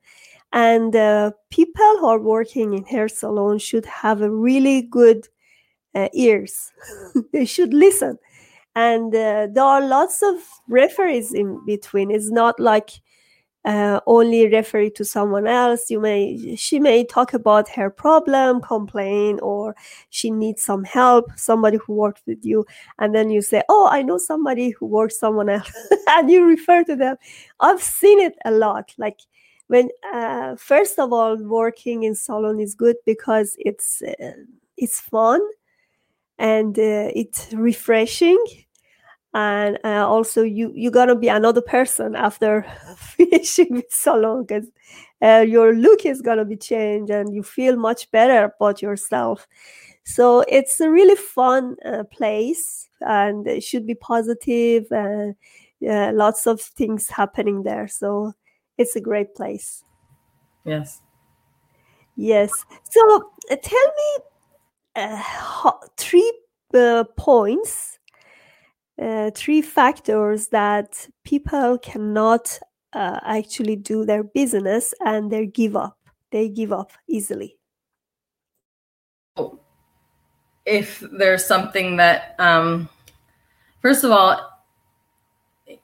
And 0.54 0.96
uh, 0.96 1.32
people 1.52 1.98
who 2.00 2.08
are 2.08 2.20
working 2.20 2.74
in 2.74 2.86
hair 2.86 3.08
salon 3.10 3.60
should 3.60 3.86
have 3.86 4.22
a 4.22 4.32
really 4.32 4.84
good 4.84 5.28
uh, 5.96 6.10
ears. 6.14 6.72
They 7.34 7.46
should 7.46 7.74
listen. 7.74 8.18
And 8.76 9.14
uh, 9.16 9.48
there 9.54 9.64
are 9.66 9.82
lots 9.86 10.24
of 10.24 10.36
referees 10.70 11.34
in 11.34 11.66
between. 11.66 12.12
It's 12.12 12.32
not 12.32 12.60
like 12.60 12.92
uh, 13.66 14.00
only 14.08 14.48
refer 14.48 14.90
to 14.90 15.04
someone 15.04 15.46
else. 15.46 15.90
You 15.90 16.00
may 16.00 16.56
she 16.56 16.80
may 16.80 17.04
talk 17.04 17.34
about 17.34 17.68
her 17.70 17.90
problem 17.90 18.62
complain 18.62 19.40
or 19.42 19.76
she 20.10 20.32
needs 20.32 20.64
some 20.64 20.84
help 20.84 21.26
somebody 21.36 21.78
who 21.78 21.94
worked 21.94 22.22
with 22.26 22.44
you. 22.46 22.66
And 23.00 23.14
then 23.14 23.30
you 23.30 23.42
say 23.42 23.64
oh 23.70 23.88
i 23.92 24.02
know 24.02 24.18
somebody 24.18 24.70
who 24.72 24.86
works 24.86 25.20
someone 25.20 25.50
else. 25.50 25.72
And 26.08 26.32
you 26.32 26.46
refer 26.46 26.84
to 26.86 26.96
them. 26.96 27.18
I've 27.60 27.84
seen 27.84 28.20
it 28.20 28.36
a 28.46 28.52
lot. 28.52 28.94
Like 28.98 29.20
when 29.68 29.90
uh, 30.14 30.56
first 30.56 30.98
of 30.98 31.14
all 31.14 31.38
working 31.38 32.04
in 32.04 32.16
salon 32.16 32.60
is 32.60 32.76
good 32.76 32.96
because 33.06 33.56
it's 33.60 34.02
uh, 34.02 34.34
it's 34.78 35.00
fun 35.00 35.42
and 36.38 36.80
uh, 36.80 37.12
it's 37.14 37.54
refreshing 37.54 38.42
and 39.34 39.78
uh, 39.84 40.08
also 40.08 40.42
you 40.42 40.72
you're 40.76 40.92
gonna 40.92 41.16
be 41.16 41.28
another 41.28 41.62
person 41.62 42.16
after 42.16 42.66
finishing 42.98 43.68
with 43.72 43.86
salon 43.90 44.44
because 44.44 44.68
uh, 45.22 45.46
your 45.48 45.76
look 45.76 46.06
is 46.06 46.22
gonna 46.22 46.46
be 46.46 46.58
changed 46.58 47.12
and 47.12 47.34
you 47.34 47.44
feel 47.44 47.76
much 47.76 48.10
better 48.12 48.46
about 48.46 48.82
yourself. 48.82 49.48
So 50.04 50.44
it's 50.48 50.80
a 50.80 50.90
really 50.90 51.16
fun 51.16 51.76
uh, 51.86 52.04
place 52.06 52.90
and 53.02 53.46
it 53.48 53.64
should 53.64 53.86
be 53.86 53.96
positive 53.96 54.88
and 54.92 55.36
uh, 55.88 56.12
lots 56.14 56.48
of 56.48 56.60
things 56.60 57.10
happening 57.10 57.64
there. 57.64 57.88
So 57.88 58.34
it's 58.78 58.96
a 58.96 59.02
great 59.02 59.36
place. 59.36 59.84
Yes. 60.66 61.02
Yes. 62.16 62.52
So 62.90 63.32
uh, 63.52 63.56
tell 63.62 63.88
me 63.88 64.24
uh, 64.96 65.72
three 65.98 66.34
points 67.18 67.99
uh, 69.02 69.32
three 69.34 69.62
factors 69.62 70.48
that 70.48 71.08
people 71.24 71.78
cannot 71.78 72.60
uh, 72.94 73.20
actually 73.24 73.76
do 73.76 74.06
their 74.06 74.24
business 74.24 74.94
and 75.06 75.32
they 75.32 75.46
give 75.46 75.76
up. 75.76 75.98
They 76.32 76.50
give 76.50 76.74
up 76.74 76.92
easily. 77.08 77.58
If 80.66 81.04
there's 81.12 81.46
something 81.46 81.98
that, 81.98 82.36
um, 82.40 82.90
first 83.82 84.04
of 84.04 84.12
all, 84.12 84.46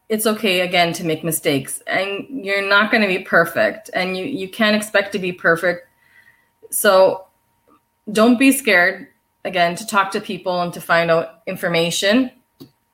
it's 0.09 0.27
okay 0.27 0.61
again 0.61 0.93
to 0.93 1.03
make 1.03 1.23
mistakes 1.23 1.81
and 1.87 2.45
you're 2.45 2.67
not 2.67 2.91
going 2.91 3.01
to 3.01 3.07
be 3.07 3.23
perfect 3.23 3.89
and 3.93 4.17
you, 4.17 4.25
you 4.25 4.49
can't 4.49 4.75
expect 4.75 5.11
to 5.13 5.19
be 5.19 5.31
perfect. 5.31 5.87
So 6.69 7.25
don't 8.11 8.37
be 8.37 8.51
scared 8.51 9.07
again 9.45 9.75
to 9.75 9.87
talk 9.87 10.11
to 10.11 10.21
people 10.21 10.61
and 10.61 10.73
to 10.73 10.81
find 10.81 11.09
out 11.09 11.41
information 11.47 12.31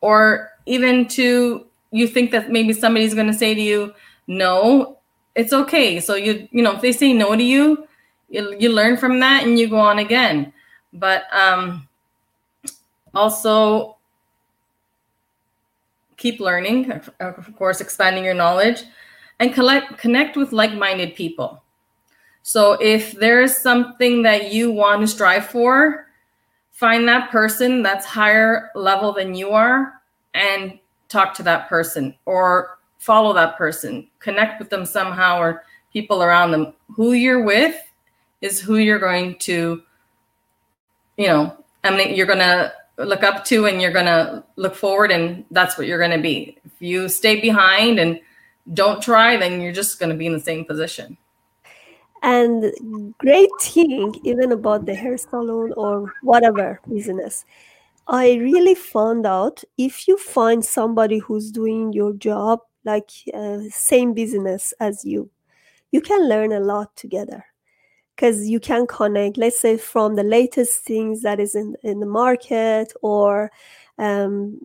or 0.02 0.50
even 0.66 1.08
to 1.08 1.66
you 1.92 2.08
think 2.08 2.32
that 2.32 2.52
maybe 2.52 2.74
somebody's 2.74 3.14
going 3.14 3.28
to 3.28 3.34
say 3.34 3.54
to 3.54 3.62
you 3.62 3.94
no 4.28 4.98
it's 5.36 5.54
okay. 5.54 6.00
So 6.00 6.16
you 6.16 6.48
you 6.52 6.62
know 6.62 6.74
if 6.74 6.82
they 6.82 6.92
say 6.92 7.14
no 7.14 7.36
to 7.36 7.44
you 7.44 7.88
you, 8.30 8.56
you 8.60 8.72
learn 8.72 8.98
from 8.98 9.20
that 9.20 9.44
and 9.44 9.58
you 9.58 9.70
go 9.70 9.80
on 9.80 10.00
again. 10.00 10.52
But 10.94 11.24
um 11.34 11.88
also 13.14 13.98
keep 16.18 16.40
learning 16.40 16.92
of 17.20 17.56
course 17.56 17.82
expanding 17.82 18.24
your 18.24 18.34
knowledge 18.34 18.84
and 19.40 19.54
collect 19.54 19.98
connect 19.98 20.38
with 20.38 20.52
like-minded 20.52 21.16
people. 21.16 21.64
So 22.44 22.74
if 22.74 23.14
there's 23.14 23.56
something 23.56 24.24
that 24.24 24.52
you 24.52 24.72
want 24.72 25.02
to 25.02 25.08
strive 25.08 25.48
for 25.48 26.08
find 26.72 27.08
that 27.08 27.30
person 27.30 27.84
that's 27.84 28.06
higher 28.06 28.72
level 28.76 29.14
than 29.14 29.36
you 29.36 29.52
are 29.52 29.94
and 30.34 30.80
talk 31.10 31.34
to 31.36 31.44
that 31.44 31.70
person 31.70 32.16
or 32.26 32.78
follow 32.98 33.34
that 33.34 33.58
person, 33.58 34.08
connect 34.20 34.60
with 34.60 34.70
them 34.70 34.86
somehow 34.86 35.40
or 35.40 35.64
people 35.92 36.24
around 36.24 36.52
them. 36.52 36.74
Who 36.96 37.14
you're 37.14 37.44
with 37.44 37.76
is 38.42 38.60
who 38.60 38.78
you're 38.78 39.00
going 39.00 39.38
to, 39.40 39.82
you 41.18 41.28
know, 41.28 41.56
I 41.84 41.96
mean, 41.96 42.16
you're 42.16 42.28
going 42.28 42.40
to 42.40 42.74
look 42.98 43.24
up 43.24 43.44
to 43.46 43.66
and 43.66 43.82
you're 43.82 43.92
going 43.92 44.06
to 44.06 44.44
look 44.56 44.76
forward 44.76 45.12
and 45.12 45.46
that's 45.52 45.78
what 45.78 45.88
you're 45.88 46.00
going 46.00 46.12
to 46.12 46.22
be. 46.22 46.58
If 46.64 46.72
you 46.80 47.10
stay 47.10 47.42
behind 47.42 48.00
and 48.00 48.20
don't 48.74 49.02
try, 49.02 49.38
then 49.38 49.62
you're 49.62 49.74
just 49.74 50.00
going 50.00 50.12
to 50.12 50.18
be 50.18 50.28
in 50.28 50.34
the 50.34 50.40
same 50.40 50.66
position. 50.66 51.18
And 52.22 52.72
great 53.18 53.50
thing, 53.60 54.14
even 54.24 54.52
about 54.52 54.86
the 54.86 54.94
hair 54.94 55.18
salon 55.18 55.74
or 55.76 56.14
whatever 56.22 56.80
business, 56.88 57.46
I 58.08 58.34
really 58.36 58.76
found 58.76 59.26
out 59.26 59.64
if 59.78 60.08
you 60.08 60.18
find 60.18 60.64
somebody 60.64 61.18
who's 61.20 61.52
doing 61.52 61.94
your 61.94 62.14
job, 62.14 62.60
like 62.84 63.10
uh, 63.34 63.60
same 63.70 64.14
business 64.14 64.74
as 64.80 65.04
you, 65.06 65.30
you 65.92 66.02
can 66.02 66.28
learn 66.28 66.52
a 66.52 66.60
lot 66.60 66.96
together. 66.96 67.46
Because 68.16 68.48
you 68.48 68.60
can 68.60 68.86
connect, 68.86 69.38
let's 69.38 69.60
say, 69.60 69.78
from 69.78 70.16
the 70.16 70.24
latest 70.24 70.84
things 70.84 71.22
that 71.22 71.40
is 71.40 71.56
in, 71.56 71.76
in 71.82 72.00
the 72.00 72.06
market 72.06 72.94
or 73.02 73.52
um, 73.98 74.60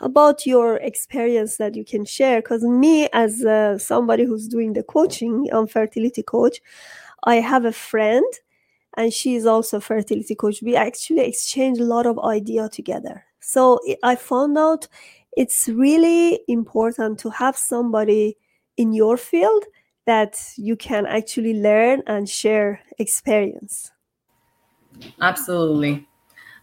about 0.00 0.46
your 0.46 0.76
experience 0.76 1.56
that 1.56 1.74
you 1.74 1.84
can 1.84 2.04
share. 2.04 2.40
Because 2.40 2.62
me, 2.62 3.08
as 3.12 3.44
uh, 3.44 3.78
somebody 3.78 4.24
who's 4.24 4.48
doing 4.48 4.72
the 4.72 4.82
coaching, 4.82 5.48
I'm 5.52 5.66
fertility 5.66 6.22
coach, 6.22 6.60
I 7.24 7.36
have 7.36 7.64
a 7.64 7.72
friend 7.72 8.24
and 8.96 9.12
she 9.12 9.34
is 9.34 9.46
also 9.46 9.80
fertility 9.80 10.34
coach. 10.34 10.62
We 10.62 10.76
actually 10.76 11.20
exchange 11.20 11.78
a 11.78 11.84
lot 11.84 12.06
of 12.06 12.18
idea 12.18 12.68
together. 12.68 13.24
So 13.40 13.80
I 14.02 14.16
found 14.16 14.58
out 14.58 14.88
it's 15.36 15.68
really 15.68 16.40
important 16.46 17.18
to 17.20 17.30
have 17.30 17.56
somebody 17.56 18.36
in 18.76 18.92
your 18.92 19.16
field 19.16 19.64
that 20.06 20.38
you 20.56 20.76
can 20.76 21.06
actually 21.06 21.54
learn 21.60 22.02
and 22.06 22.28
share 22.28 22.80
experience. 22.98 23.90
Absolutely. 25.20 26.06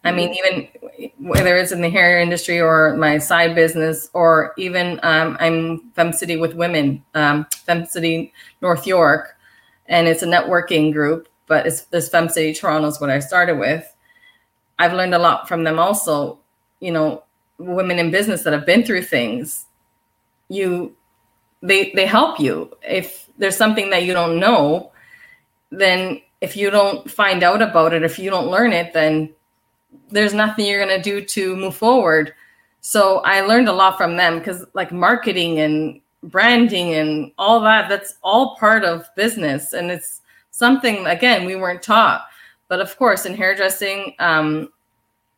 I 0.03 0.11
mean, 0.11 0.33
even 0.33 1.11
whether 1.19 1.57
it's 1.57 1.71
in 1.71 1.81
the 1.81 1.89
hair 1.89 2.19
industry 2.21 2.59
or 2.61 2.95
my 2.95 3.17
side 3.17 3.53
business, 3.53 4.09
or 4.13 4.53
even 4.57 4.99
um, 5.03 5.35
I'm 5.39 5.91
FemCity 5.91 6.39
with 6.39 6.53
Women, 6.53 7.03
um, 7.15 7.45
FemCity 7.67 8.31
North 8.61 8.87
York, 8.87 9.35
and 9.87 10.07
it's 10.07 10.23
a 10.23 10.27
networking 10.27 10.93
group. 10.93 11.27
But 11.47 11.67
it's 11.67 11.81
this 11.85 12.09
FemCity 12.09 12.57
Toronto 12.57 12.87
is 12.87 13.01
what 13.01 13.09
I 13.09 13.19
started 13.19 13.59
with. 13.59 13.93
I've 14.77 14.93
learned 14.93 15.15
a 15.15 15.19
lot 15.19 15.47
from 15.47 15.63
them 15.63 15.79
also. 15.79 16.39
You 16.79 16.91
know, 16.91 17.23
women 17.57 17.99
in 17.99 18.09
business 18.09 18.43
that 18.43 18.53
have 18.53 18.65
been 18.65 18.83
through 18.83 19.03
things. 19.03 19.65
You, 20.47 20.95
they 21.61 21.91
they 21.91 22.05
help 22.05 22.39
you. 22.39 22.71
If 22.81 23.29
there's 23.37 23.57
something 23.57 23.89
that 23.89 24.03
you 24.03 24.13
don't 24.13 24.39
know, 24.39 24.91
then 25.71 26.21
if 26.39 26.55
you 26.55 26.69
don't 26.69 27.09
find 27.11 27.43
out 27.43 27.61
about 27.61 27.93
it, 27.93 28.03
if 28.03 28.17
you 28.17 28.29
don't 28.29 28.47
learn 28.47 28.71
it, 28.71 28.93
then 28.93 29.33
there's 30.09 30.33
nothing 30.33 30.65
you're 30.65 30.83
going 30.83 31.01
to 31.01 31.01
do 31.01 31.23
to 31.23 31.55
move 31.55 31.75
forward. 31.75 32.33
So 32.81 33.19
I 33.19 33.41
learned 33.41 33.69
a 33.69 33.73
lot 33.73 33.97
from 33.97 34.17
them 34.17 34.39
because 34.39 34.65
like 34.73 34.91
marketing 34.91 35.59
and 35.59 36.01
branding 36.23 36.93
and 36.93 37.31
all 37.37 37.61
that, 37.61 37.89
that's 37.89 38.15
all 38.23 38.55
part 38.57 38.83
of 38.83 39.07
business. 39.15 39.73
And 39.73 39.91
it's 39.91 40.21
something, 40.51 41.05
again, 41.05 41.45
we 41.45 41.55
weren't 41.55 41.83
taught. 41.83 42.25
But 42.67 42.79
of 42.79 42.95
course, 42.97 43.25
in 43.25 43.35
hairdressing, 43.35 44.15
um, 44.19 44.69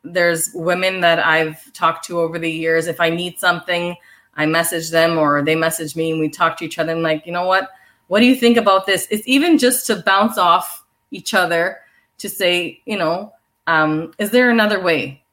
there's 0.04 0.52
women 0.54 1.02
that 1.02 1.20
I've 1.20 1.72
talked 1.74 2.06
to 2.06 2.20
over 2.20 2.40
the 2.40 2.52
years. 2.52 2.88
If 2.88 3.00
I 3.00 3.10
need 3.10 3.40
something, 3.40 3.96
I 4.36 4.46
message 4.46 4.90
them 4.90 5.18
or 5.18 5.44
they 5.44 5.56
message 5.56 5.96
me 5.96 6.12
and 6.12 6.20
we 6.20 6.30
talk 6.30 6.58
to 6.58 6.66
each 6.66 6.80
other 6.80 6.94
and 6.94 7.04
like, 7.04 7.26
you 7.26 7.32
know 7.32 7.46
what? 7.46 7.70
What 8.08 8.20
do 8.20 8.26
you 8.26 8.36
think 8.36 8.58
about 8.58 8.86
this? 8.86 9.08
It's 9.10 9.28
even 9.28 9.58
just 9.58 9.88
to 9.88 9.98
bounce 9.98 10.38
off 10.38 10.84
each 11.12 11.34
other 11.34 11.80
to 12.18 12.30
say, 12.30 12.82
you 12.86 12.98
know, 12.98 13.34
um, 13.68 14.14
is 14.18 14.32
there 14.32 14.50
another 14.50 14.82
way? 14.82 15.24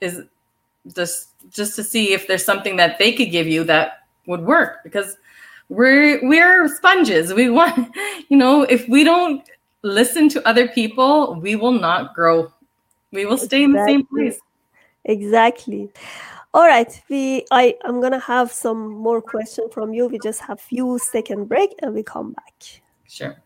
Is 0.00 0.22
just 0.94 1.30
just 1.50 1.76
to 1.76 1.84
see 1.84 2.12
if 2.12 2.26
there's 2.26 2.44
something 2.44 2.76
that 2.76 2.98
they 2.98 3.12
could 3.12 3.30
give 3.30 3.46
you 3.46 3.64
that 3.64 4.04
would 4.26 4.44
work 4.44 4.82
because 4.84 5.16
we're 5.68 6.26
we're 6.26 6.68
sponges. 6.68 7.32
We 7.32 7.50
want, 7.58 7.94
you 8.28 8.36
know, 8.36 8.62
if 8.62 8.88
we 8.88 9.04
don't 9.04 9.42
listen 9.82 10.28
to 10.30 10.48
other 10.48 10.68
people, 10.68 11.34
we 11.40 11.56
will 11.56 11.72
not 11.72 12.14
grow. 12.14 12.52
We 13.12 13.26
will 13.26 13.38
stay 13.38 13.64
exactly. 13.64 13.64
in 13.64 13.72
the 13.72 13.86
same 13.86 14.06
place. 14.06 14.40
Exactly. 15.04 15.90
All 16.54 16.66
right, 16.66 17.02
we 17.08 17.44
I 17.50 17.74
I'm 17.84 18.00
gonna 18.00 18.20
have 18.20 18.52
some 18.52 18.88
more 18.88 19.20
questions 19.20 19.72
from 19.72 19.92
you. 19.92 20.06
We 20.06 20.18
just 20.18 20.40
have 20.40 20.60
few 20.60 20.98
second 20.98 21.46
break 21.46 21.74
and 21.82 21.94
we 21.94 22.02
come 22.02 22.32
back. 22.32 22.82
Sure. 23.06 23.36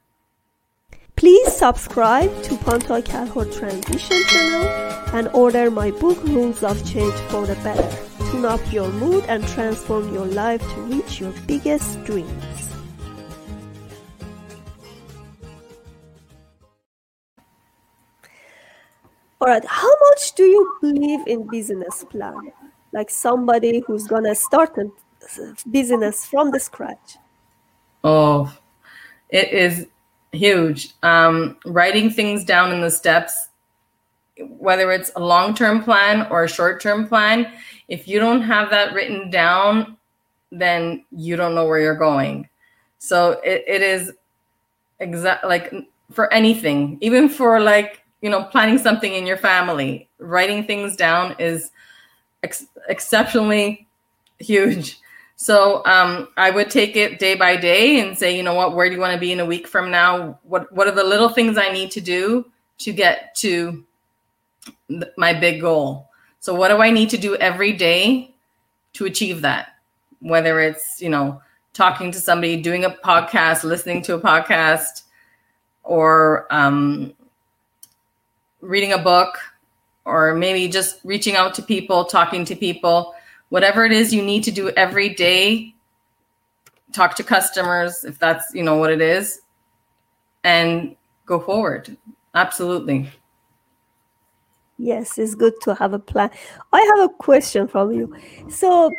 Please 1.22 1.56
subscribe 1.56 2.42
to 2.42 2.56
Panta 2.56 3.00
Kalhor 3.00 3.44
Transition 3.56 4.24
channel 4.26 4.66
and 5.14 5.28
order 5.28 5.70
my 5.70 5.92
book 5.92 6.20
Rules 6.24 6.64
of 6.64 6.84
Change 6.84 7.14
for 7.30 7.46
the 7.46 7.54
Better. 7.62 7.96
Tune 8.32 8.44
up 8.44 8.60
your 8.72 8.90
mood 8.90 9.24
and 9.28 9.46
transform 9.46 10.12
your 10.12 10.26
life 10.26 10.60
to 10.60 10.80
reach 10.80 11.20
your 11.20 11.32
biggest 11.46 12.02
dreams. 12.02 12.74
All 19.40 19.46
right, 19.46 19.64
how 19.64 19.94
much 20.10 20.32
do 20.34 20.42
you 20.42 20.76
believe 20.80 21.24
in 21.28 21.46
business 21.46 22.02
plan? 22.02 22.50
Like 22.90 23.10
somebody 23.10 23.78
who's 23.86 24.08
gonna 24.08 24.34
start 24.34 24.76
a 24.76 24.90
business 25.70 26.26
from 26.26 26.50
the 26.50 26.58
scratch. 26.58 27.16
Oh, 28.02 28.52
it 29.30 29.52
is 29.52 29.86
huge. 30.32 30.90
Um, 31.02 31.56
writing 31.64 32.10
things 32.10 32.44
down 32.44 32.72
in 32.72 32.80
the 32.80 32.90
steps, 32.90 33.48
whether 34.38 34.90
it's 34.90 35.12
a 35.14 35.20
long 35.20 35.54
term 35.54 35.82
plan 35.82 36.26
or 36.30 36.44
a 36.44 36.48
short 36.48 36.80
term 36.80 37.06
plan, 37.06 37.52
if 37.88 38.08
you 38.08 38.18
don't 38.18 38.42
have 38.42 38.70
that 38.70 38.94
written 38.94 39.30
down, 39.30 39.96
then 40.50 41.04
you 41.10 41.36
don't 41.36 41.54
know 41.54 41.66
where 41.66 41.80
you're 41.80 41.94
going. 41.94 42.48
So 42.98 43.40
it, 43.44 43.64
it 43.66 43.82
is 43.82 44.12
exact 45.00 45.44
like 45.44 45.72
for 46.10 46.32
anything, 46.32 46.98
even 47.00 47.28
for 47.28 47.60
like, 47.60 48.02
you 48.20 48.30
know, 48.30 48.44
planning 48.44 48.78
something 48.78 49.12
in 49.12 49.26
your 49.26 49.36
family, 49.36 50.08
writing 50.18 50.64
things 50.64 50.96
down 50.96 51.34
is 51.38 51.70
ex- 52.42 52.66
exceptionally 52.88 53.86
huge. 54.38 54.98
So 55.42 55.84
um, 55.86 56.28
I 56.36 56.50
would 56.50 56.70
take 56.70 56.94
it 56.94 57.18
day 57.18 57.34
by 57.34 57.56
day 57.56 57.98
and 57.98 58.16
say, 58.16 58.36
you 58.36 58.44
know 58.44 58.54
what, 58.54 58.76
where 58.76 58.88
do 58.88 58.94
you 58.94 59.00
want 59.00 59.14
to 59.14 59.18
be 59.18 59.32
in 59.32 59.40
a 59.40 59.44
week 59.44 59.66
from 59.66 59.90
now? 59.90 60.38
What 60.44 60.72
what 60.72 60.86
are 60.86 60.92
the 60.92 61.02
little 61.02 61.30
things 61.30 61.58
I 61.58 61.72
need 61.72 61.90
to 61.90 62.00
do 62.00 62.44
to 62.78 62.92
get 62.92 63.34
to 63.38 63.84
th- 64.88 65.10
my 65.16 65.34
big 65.34 65.60
goal? 65.60 66.08
So 66.38 66.54
what 66.54 66.68
do 66.68 66.76
I 66.76 66.92
need 66.92 67.10
to 67.10 67.18
do 67.18 67.34
every 67.34 67.72
day 67.72 68.36
to 68.92 69.04
achieve 69.04 69.40
that? 69.40 69.70
Whether 70.20 70.60
it's 70.60 71.02
you 71.02 71.08
know 71.08 71.42
talking 71.72 72.12
to 72.12 72.20
somebody, 72.20 72.62
doing 72.62 72.84
a 72.84 72.90
podcast, 72.90 73.64
listening 73.64 74.02
to 74.02 74.14
a 74.14 74.20
podcast, 74.20 75.02
or 75.82 76.46
um, 76.54 77.14
reading 78.60 78.92
a 78.92 78.98
book, 78.98 79.40
or 80.04 80.36
maybe 80.36 80.68
just 80.68 81.00
reaching 81.02 81.34
out 81.34 81.54
to 81.54 81.62
people, 81.62 82.04
talking 82.04 82.44
to 82.44 82.54
people 82.54 83.16
whatever 83.52 83.84
it 83.84 83.92
is 83.92 84.14
you 84.14 84.22
need 84.22 84.42
to 84.42 84.50
do 84.50 84.70
every 84.78 85.10
day 85.10 85.74
talk 86.90 87.14
to 87.14 87.22
customers 87.22 88.02
if 88.02 88.18
that's 88.18 88.46
you 88.54 88.62
know 88.62 88.76
what 88.76 88.90
it 88.90 89.02
is 89.02 89.42
and 90.42 90.96
go 91.26 91.38
forward. 91.38 91.94
Absolutely. 92.34 93.10
Yes 94.78 95.18
it's 95.18 95.34
good 95.34 95.52
to 95.64 95.74
have 95.74 95.92
a 95.92 95.98
plan. 95.98 96.30
I 96.72 96.80
have 96.80 97.10
a 97.10 97.12
question 97.12 97.68
from 97.68 97.92
you. 97.92 98.16
So 98.48 98.90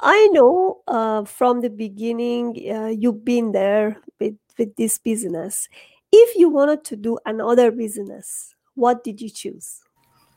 i 0.00 0.26
know 0.32 0.80
uh, 0.88 1.24
from 1.24 1.60
the 1.60 1.68
beginning 1.68 2.56
uh, 2.74 2.86
you've 2.86 3.24
been 3.26 3.52
there 3.52 3.98
with, 4.18 4.36
with 4.56 4.74
this 4.76 4.96
business. 4.96 5.68
If 6.10 6.34
you 6.36 6.48
wanted 6.48 6.82
to 6.84 6.96
do 6.96 7.18
another 7.26 7.70
business 7.70 8.54
what 8.74 9.04
did 9.04 9.20
you 9.20 9.28
choose? 9.28 9.82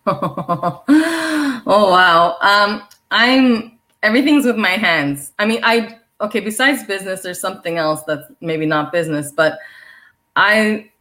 Oh 1.67 1.89
wow. 1.89 2.37
Um, 2.41 2.83
I'm 3.11 3.77
everything's 4.03 4.45
with 4.45 4.57
my 4.57 4.69
hands. 4.71 5.33
I 5.39 5.45
mean, 5.45 5.59
I 5.63 5.99
okay, 6.21 6.39
besides 6.39 6.83
business, 6.83 7.21
there's 7.21 7.41
something 7.41 7.77
else 7.77 8.03
that's 8.03 8.27
maybe 8.41 8.65
not 8.65 8.91
business, 8.91 9.31
but 9.31 9.59
I 10.35 10.91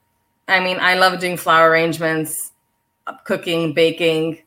I 0.49 0.61
mean, 0.61 0.79
I 0.81 0.95
love 0.97 1.21
doing 1.21 1.37
flower 1.37 1.71
arrangements, 1.71 2.53
cooking, 3.25 3.73
baking. 3.73 4.38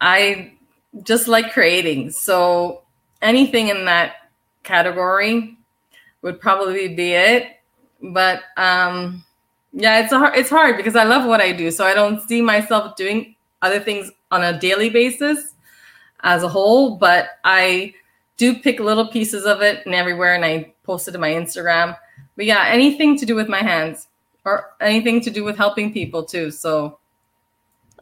I 0.00 0.54
just 1.02 1.28
like 1.28 1.52
creating. 1.52 2.10
So 2.10 2.82
anything 3.22 3.68
in 3.68 3.84
that 3.84 4.14
category 4.62 5.56
would 6.22 6.40
probably 6.40 6.88
be 6.94 7.12
it. 7.12 7.60
But 8.02 8.42
um 8.56 9.24
yeah, 9.72 10.00
it's 10.00 10.12
hard, 10.12 10.36
it's 10.36 10.50
hard 10.50 10.76
because 10.76 10.96
I 10.96 11.04
love 11.04 11.26
what 11.26 11.40
I 11.40 11.52
do. 11.52 11.70
So 11.70 11.84
I 11.84 11.94
don't 11.94 12.20
see 12.22 12.42
myself 12.42 12.96
doing 12.96 13.36
other 13.62 13.78
things 13.78 14.10
on 14.32 14.42
a 14.42 14.58
daily 14.58 14.90
basis 14.90 15.54
as 16.22 16.42
a 16.42 16.48
whole, 16.48 16.96
but 16.96 17.30
I 17.44 17.94
do 18.36 18.58
pick 18.58 18.80
little 18.80 19.08
pieces 19.08 19.44
of 19.44 19.60
it 19.60 19.84
and 19.84 19.94
everywhere 19.94 20.34
and 20.34 20.44
I 20.44 20.72
post 20.82 21.08
it 21.08 21.12
to 21.12 21.18
my 21.18 21.30
Instagram. 21.30 21.96
But 22.36 22.46
yeah, 22.46 22.64
anything 22.66 23.18
to 23.18 23.26
do 23.26 23.34
with 23.34 23.48
my 23.48 23.62
hands 23.62 24.08
or 24.44 24.74
anything 24.80 25.20
to 25.22 25.30
do 25.30 25.44
with 25.44 25.56
helping 25.56 25.92
people 25.92 26.24
too. 26.24 26.50
So 26.50 26.98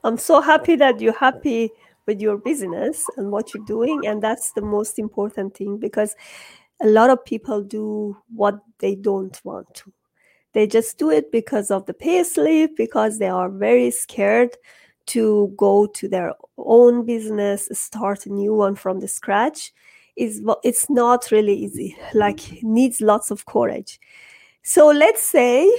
I'm 0.05 0.17
so 0.17 0.41
happy 0.41 0.77
that 0.77 1.01
you're 1.01 1.19
happy 1.19 1.71
with 2.07 2.21
your 2.21 2.39
business 2.39 3.05
and 3.17 3.31
what 3.31 3.53
you're 3.53 3.65
doing. 3.65 4.07
And 4.07 4.23
that's 4.23 4.53
the 4.53 4.63
most 4.63 4.99
important 4.99 5.57
thing 5.57 5.77
because 5.77 6.15
a 6.81 6.87
lot 6.87 7.11
of 7.11 7.25
people 7.25 7.63
do 7.63 8.17
what 8.35 8.61
they 8.79 8.95
don't 8.95 9.39
want 9.45 9.75
to. 9.75 9.93
They 10.53 10.67
just 10.67 10.99
do 10.99 11.11
it 11.11 11.31
because 11.31 11.71
of 11.71 11.87
the 11.87 11.95
pay 11.95 12.25
slip, 12.25 12.77
because 12.77 13.19
they 13.19 13.29
are 13.29 13.51
very 13.51 13.91
scared 13.91 14.57
to 15.09 15.53
go 15.57 15.87
to 15.87 16.09
their 16.09 16.33
own 16.57 17.05
business, 17.05 17.69
start 17.73 18.27
a 18.27 18.33
new 18.33 18.55
one 18.55 18.75
from 18.75 19.01
the 19.01 19.09
scratch 19.09 19.73
is 20.17 20.43
it's 20.65 20.91
not 20.91 21.31
really 21.31 21.55
easy. 21.55 21.97
Like 22.15 22.41
needs 22.63 23.01
lots 23.01 23.31
of 23.31 23.47
courage. 23.47 24.01
So 24.63 24.89
let's 24.89 25.23
say 25.23 25.71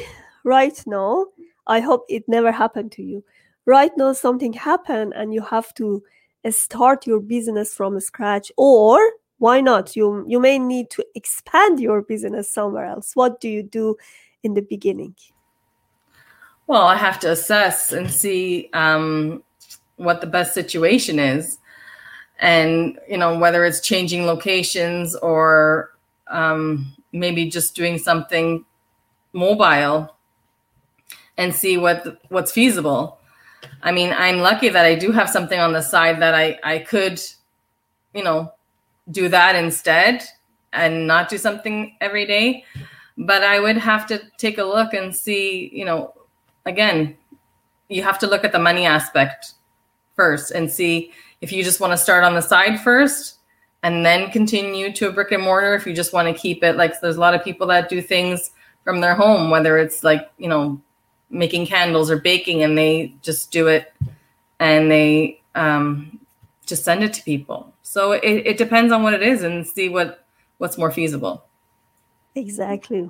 right 0.44 0.82
now, 0.88 1.28
I 1.68 1.82
hope 1.82 2.06
it 2.10 2.24
never 2.28 2.52
happened 2.52 2.92
to 2.94 3.04
you. 3.04 3.24
Right 3.66 3.92
now 3.98 4.14
something 4.14 4.54
happened 4.54 5.14
and 5.16 5.34
you 5.34 5.42
have 5.42 5.74
to 5.76 6.02
uh, 6.46 6.52
start 6.52 7.06
your 7.06 7.20
business 7.20 7.74
from 7.74 8.00
scratch 8.00 8.52
or 8.58 9.00
why 9.40 9.62
not 9.62 9.96
you 9.96 10.24
you 10.28 10.40
may 10.40 10.58
need 10.60 10.90
to 10.90 11.06
expand 11.16 11.80
your 11.80 12.02
business 12.02 12.52
somewhere 12.52 12.86
else 12.86 13.16
what 13.16 13.42
do 13.42 13.50
you 13.50 13.64
do 13.64 13.96
in 14.44 14.54
the 14.54 14.62
beginning 14.62 15.16
well, 16.70 16.84
I 16.84 16.98
have 16.98 17.20
to 17.22 17.32
assess 17.32 17.92
and 17.92 18.12
see 18.12 18.70
um, 18.74 19.42
what 19.96 20.22
the 20.22 20.28
best 20.28 20.54
situation 20.54 21.18
is, 21.18 21.58
and 22.40 23.00
you 23.10 23.18
know 23.18 23.40
whether 23.40 23.66
it's 23.66 23.82
changing 23.82 24.28
locations 24.28 25.16
or 25.16 25.98
um, 26.28 26.96
maybe 27.12 27.50
just 27.50 27.76
doing 27.76 27.98
something 27.98 28.64
mobile, 29.34 30.16
and 31.40 31.56
see 31.56 31.76
what 31.76 32.22
what's 32.30 32.52
feasible. 32.52 33.18
I 33.82 33.92
mean, 33.92 34.14
I'm 34.16 34.38
lucky 34.38 34.70
that 34.70 34.86
I 34.86 34.94
do 34.94 35.12
have 35.12 35.28
something 35.28 35.60
on 35.60 35.74
the 35.74 35.82
side 35.82 36.22
that 36.22 36.36
I 36.36 36.60
I 36.64 36.80
could, 36.80 37.20
you 38.14 38.24
know, 38.24 38.54
do 39.10 39.28
that 39.30 39.56
instead 39.56 40.24
and 40.72 41.08
not 41.08 41.30
do 41.30 41.40
something 41.40 41.98
every 42.00 42.28
day. 42.28 42.64
But 43.18 43.44
I 43.44 43.60
would 43.60 43.78
have 43.78 44.06
to 44.06 44.22
take 44.38 44.60
a 44.60 44.64
look 44.64 44.94
and 44.94 45.14
see, 45.14 45.72
you 45.74 45.84
know, 45.84 46.14
again, 46.66 47.18
you 47.88 48.04
have 48.04 48.20
to 48.20 48.28
look 48.28 48.44
at 48.44 48.52
the 48.52 48.60
money 48.60 48.86
aspect 48.86 49.54
first 50.16 50.52
and 50.52 50.70
see 50.70 51.12
if 51.42 51.52
you 51.52 51.64
just 51.64 51.80
want 51.80 51.92
to 51.92 51.98
start 51.98 52.24
on 52.24 52.36
the 52.36 52.42
side 52.42 52.80
first 52.80 53.38
and 53.84 54.06
then 54.06 54.30
continue 54.32 54.92
to 54.92 55.08
a 55.08 55.12
brick 55.12 55.32
and 55.32 55.44
mortar 55.44 55.74
if 55.74 55.86
you 55.88 55.94
just 55.94 56.14
want 56.14 56.28
to 56.28 56.34
keep 56.34 56.64
it 56.64 56.76
like 56.76 57.00
there's 57.00 57.16
a 57.16 57.20
lot 57.20 57.34
of 57.34 57.44
people 57.44 57.66
that 57.66 57.88
do 57.88 58.02
things 58.02 58.52
from 58.84 59.00
their 59.00 59.16
home 59.16 59.50
whether 59.50 59.78
it's 59.78 60.04
like 60.04 60.30
you 60.38 60.50
know 60.50 60.80
making 61.30 61.66
candles 61.66 62.12
or 62.12 62.18
baking 62.18 62.64
and 62.64 62.78
they 62.78 63.14
just 63.22 63.52
do 63.52 63.68
it 63.68 63.94
and 64.60 64.92
they 64.92 65.42
um, 65.56 66.20
just 66.66 66.84
send 66.84 67.04
it 67.04 67.14
to 67.14 67.24
people. 67.24 67.74
So 67.84 68.14
it, 68.14 68.22
it 68.24 68.58
depends 68.58 68.92
on 68.92 69.04
what 69.04 69.14
it 69.14 69.24
is 69.24 69.44
and 69.44 69.66
see 69.66 69.90
what 69.90 70.26
what's 70.58 70.78
more 70.78 70.92
feasible. 70.92 71.46
Exactly 72.36 73.10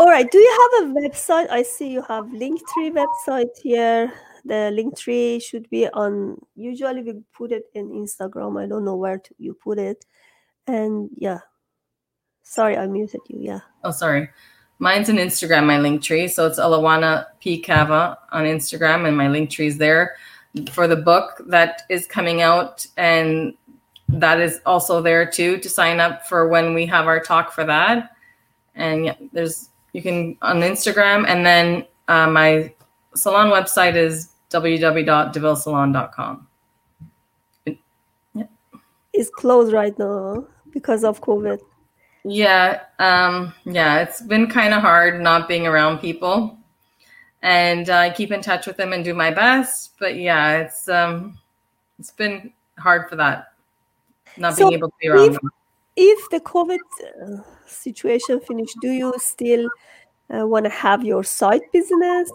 all 0.00 0.06
right. 0.06 0.30
Do 0.30 0.38
you 0.38 0.70
have 0.72 0.88
a 0.88 0.94
website? 0.94 1.50
I 1.50 1.62
see 1.62 1.90
you 1.90 2.00
have 2.00 2.24
Linktree 2.24 2.90
website 2.90 3.50
here. 3.62 4.10
The 4.46 4.72
Linktree 4.72 5.42
should 5.42 5.68
be 5.68 5.88
on. 5.88 6.40
Usually 6.54 7.02
we 7.02 7.20
put 7.34 7.52
it 7.52 7.64
in 7.74 7.90
Instagram. 7.90 8.58
I 8.58 8.66
don't 8.66 8.86
know 8.86 8.96
where 8.96 9.18
to, 9.18 9.34
you 9.36 9.52
put 9.52 9.78
it. 9.78 10.06
And 10.66 11.10
yeah, 11.18 11.40
sorry, 12.42 12.78
I 12.78 12.86
muted 12.86 13.20
you. 13.28 13.40
Yeah. 13.40 13.60
Oh, 13.84 13.90
sorry. 13.90 14.30
Mine's 14.78 15.10
an 15.10 15.18
Instagram, 15.18 15.66
my 15.66 15.78
link 15.78 16.02
tree. 16.02 16.28
So 16.28 16.46
it's 16.46 16.58
Alawana 16.58 17.26
P 17.40 17.60
Kava 17.60 18.16
on 18.32 18.44
Instagram, 18.44 19.06
and 19.06 19.18
my 19.18 19.28
link 19.28 19.50
tree 19.50 19.66
is 19.66 19.76
there 19.76 20.16
for 20.72 20.88
the 20.88 20.96
book 20.96 21.42
that 21.48 21.82
is 21.90 22.06
coming 22.06 22.40
out. 22.40 22.86
And 22.96 23.52
that 24.08 24.40
is 24.40 24.60
also 24.64 25.02
there 25.02 25.30
too 25.30 25.58
to 25.58 25.68
sign 25.68 26.00
up 26.00 26.26
for 26.26 26.48
when 26.48 26.72
we 26.72 26.86
have 26.86 27.06
our 27.06 27.20
talk 27.20 27.52
for 27.52 27.64
that. 27.64 28.12
And 28.74 29.04
yeah, 29.04 29.16
there's 29.34 29.69
you 29.92 30.02
can 30.02 30.36
on 30.42 30.60
Instagram, 30.60 31.26
and 31.26 31.44
then 31.44 31.84
uh, 32.08 32.28
my 32.30 32.72
salon 33.14 33.48
website 33.50 33.96
is 33.96 34.28
www.devillesalon.com. 34.50 36.46
Yeah. 38.34 38.44
It's 39.12 39.30
closed 39.30 39.72
right 39.72 39.98
now 39.98 40.44
because 40.72 41.04
of 41.04 41.20
COVID. 41.20 41.60
Yeah, 42.24 42.82
um, 42.98 43.54
yeah, 43.64 44.00
it's 44.00 44.20
been 44.20 44.46
kind 44.46 44.74
of 44.74 44.82
hard 44.82 45.22
not 45.22 45.48
being 45.48 45.66
around 45.66 46.00
people, 46.00 46.58
and 47.42 47.88
uh, 47.88 47.96
I 47.96 48.10
keep 48.10 48.30
in 48.30 48.42
touch 48.42 48.66
with 48.66 48.76
them 48.76 48.92
and 48.92 49.02
do 49.02 49.14
my 49.14 49.30
best. 49.30 49.92
But 49.98 50.16
yeah, 50.16 50.58
it's 50.58 50.86
um, 50.86 51.38
it's 51.98 52.10
been 52.10 52.52
hard 52.78 53.08
for 53.08 53.16
that, 53.16 53.54
not 54.36 54.54
so 54.54 54.68
being 54.68 54.74
able 54.74 54.88
to 54.88 54.94
be 55.00 55.08
around 55.08 55.34
if, 55.34 55.40
them. 55.40 55.50
If 55.96 56.30
the 56.30 56.40
COVID 56.40 56.78
uh, 57.22 57.42
situation 57.70 58.40
finished, 58.40 58.76
do 58.80 58.90
you 58.90 59.12
still 59.18 59.68
uh, 60.34 60.46
want 60.46 60.64
to 60.64 60.70
have 60.70 61.04
your 61.04 61.24
side 61.24 61.62
business? 61.72 62.30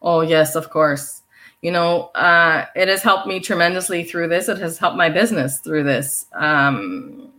Oh 0.00 0.20
yes, 0.20 0.54
of 0.54 0.70
course. 0.70 1.22
You 1.62 1.70
know, 1.70 2.10
uh, 2.16 2.66
it 2.74 2.88
has 2.88 3.02
helped 3.02 3.28
me 3.28 3.38
tremendously 3.38 4.02
through 4.02 4.28
this. 4.28 4.48
It 4.48 4.58
has 4.58 4.78
helped 4.78 4.96
my 4.96 5.08
business 5.08 5.60
through 5.60 5.84
this. 5.84 6.26
Um, 6.34 7.32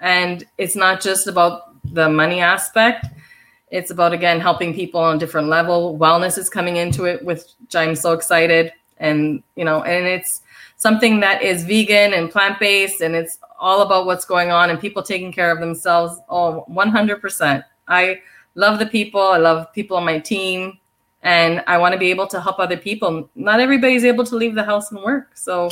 and 0.00 0.44
it's 0.58 0.74
not 0.74 1.00
just 1.00 1.28
about 1.28 1.74
the 1.84 2.08
money 2.08 2.40
aspect. 2.40 3.06
It's 3.70 3.90
about 3.90 4.12
again 4.12 4.40
helping 4.40 4.74
people 4.74 5.00
on 5.00 5.16
a 5.16 5.18
different 5.18 5.48
level. 5.48 5.98
Wellness 5.98 6.38
is 6.38 6.50
coming 6.50 6.76
into 6.76 7.04
it, 7.04 7.24
which 7.24 7.42
I'm 7.74 7.94
so 7.94 8.12
excited. 8.12 8.72
And 8.98 9.42
you 9.54 9.64
know, 9.64 9.82
and 9.82 10.06
it's 10.06 10.42
something 10.76 11.20
that 11.20 11.42
is 11.42 11.64
vegan 11.64 12.14
and 12.14 12.30
plant 12.30 12.58
based, 12.58 13.00
and 13.00 13.14
it's 13.14 13.38
all 13.58 13.82
about 13.82 14.06
what's 14.06 14.24
going 14.24 14.50
on 14.50 14.70
and 14.70 14.80
people 14.80 15.02
taking 15.02 15.32
care 15.32 15.50
of 15.50 15.60
themselves. 15.60 16.20
Oh, 16.28 16.64
100%. 16.70 17.64
I 17.88 18.20
love 18.54 18.78
the 18.78 18.86
people. 18.86 19.20
I 19.20 19.38
love 19.38 19.72
people 19.72 19.96
on 19.96 20.04
my 20.04 20.18
team, 20.18 20.78
and 21.22 21.62
I 21.66 21.78
want 21.78 21.92
to 21.92 21.98
be 21.98 22.10
able 22.10 22.26
to 22.28 22.40
help 22.40 22.58
other 22.58 22.76
people. 22.76 23.28
Not 23.34 23.60
everybody's 23.60 24.04
able 24.04 24.24
to 24.24 24.36
leave 24.36 24.54
the 24.54 24.64
house 24.64 24.90
and 24.90 25.02
work, 25.02 25.36
so 25.36 25.70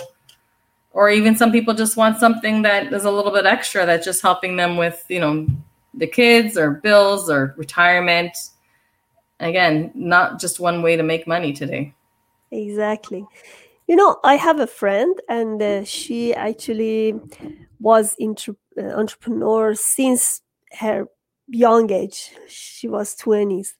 or 0.94 1.10
even 1.10 1.36
some 1.36 1.52
people 1.52 1.74
just 1.74 1.96
want 1.96 2.18
something 2.18 2.62
that 2.62 2.92
is 2.92 3.04
a 3.04 3.10
little 3.10 3.32
bit 3.32 3.44
extra 3.44 3.84
that's 3.84 4.04
just 4.04 4.22
helping 4.22 4.56
them 4.56 4.76
with 4.76 5.04
you 5.08 5.20
know 5.20 5.46
the 5.92 6.06
kids 6.06 6.56
or 6.56 6.70
bills 6.70 7.28
or 7.28 7.54
retirement 7.58 8.50
again 9.40 9.90
not 9.94 10.40
just 10.40 10.60
one 10.60 10.80
way 10.80 10.96
to 10.96 11.02
make 11.02 11.26
money 11.26 11.52
today 11.52 11.92
exactly 12.50 13.26
you 13.86 13.96
know 13.96 14.18
i 14.24 14.36
have 14.36 14.60
a 14.60 14.66
friend 14.66 15.20
and 15.28 15.60
uh, 15.60 15.84
she 15.84 16.32
actually 16.32 17.20
was 17.84 18.16
intra- 18.18 18.56
uh, 18.78 18.92
entrepreneur 19.02 19.74
since 19.74 20.40
her 20.72 21.06
young 21.48 21.90
age. 21.92 22.30
She 22.48 22.88
was 22.88 23.14
20s 23.16 23.74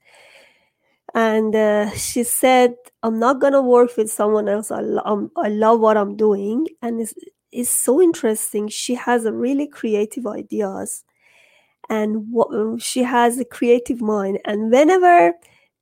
and 1.15 1.55
uh, 1.55 1.91
she 1.93 2.25
said 2.25 2.75
i'm 3.05 3.19
not 3.21 3.41
going 3.41 3.53
to 3.53 3.63
work 3.63 3.97
with 3.97 4.11
someone 4.11 4.49
else. 4.49 4.71
I, 4.71 4.81
lo- 4.81 5.03
um, 5.05 5.31
I 5.37 5.49
love 5.49 5.81
what 5.81 5.97
i'm 5.97 6.17
doing. 6.17 6.67
And 6.83 7.01
it's, 7.01 7.15
it's 7.53 7.71
so 7.71 8.03
interesting. 8.03 8.69
She 8.69 8.95
has 8.95 9.25
a 9.25 9.33
really 9.33 9.69
creative 9.69 10.27
ideas 10.27 11.05
and 11.89 12.31
what, 12.31 12.49
um, 12.53 12.79
she 12.79 13.03
has 13.05 13.39
a 13.39 13.45
creative 13.45 14.01
mind. 14.01 14.41
And 14.45 14.71
whenever 14.73 15.33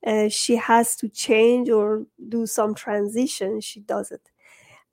uh, 0.05 0.29
she 0.29 0.55
has 0.55 0.95
to 0.97 1.09
change 1.09 1.69
or 1.69 2.05
do 2.29 2.45
some 2.45 2.75
transition 2.75 3.59
she 3.61 3.79
does 3.79 4.11
it. 4.11 4.21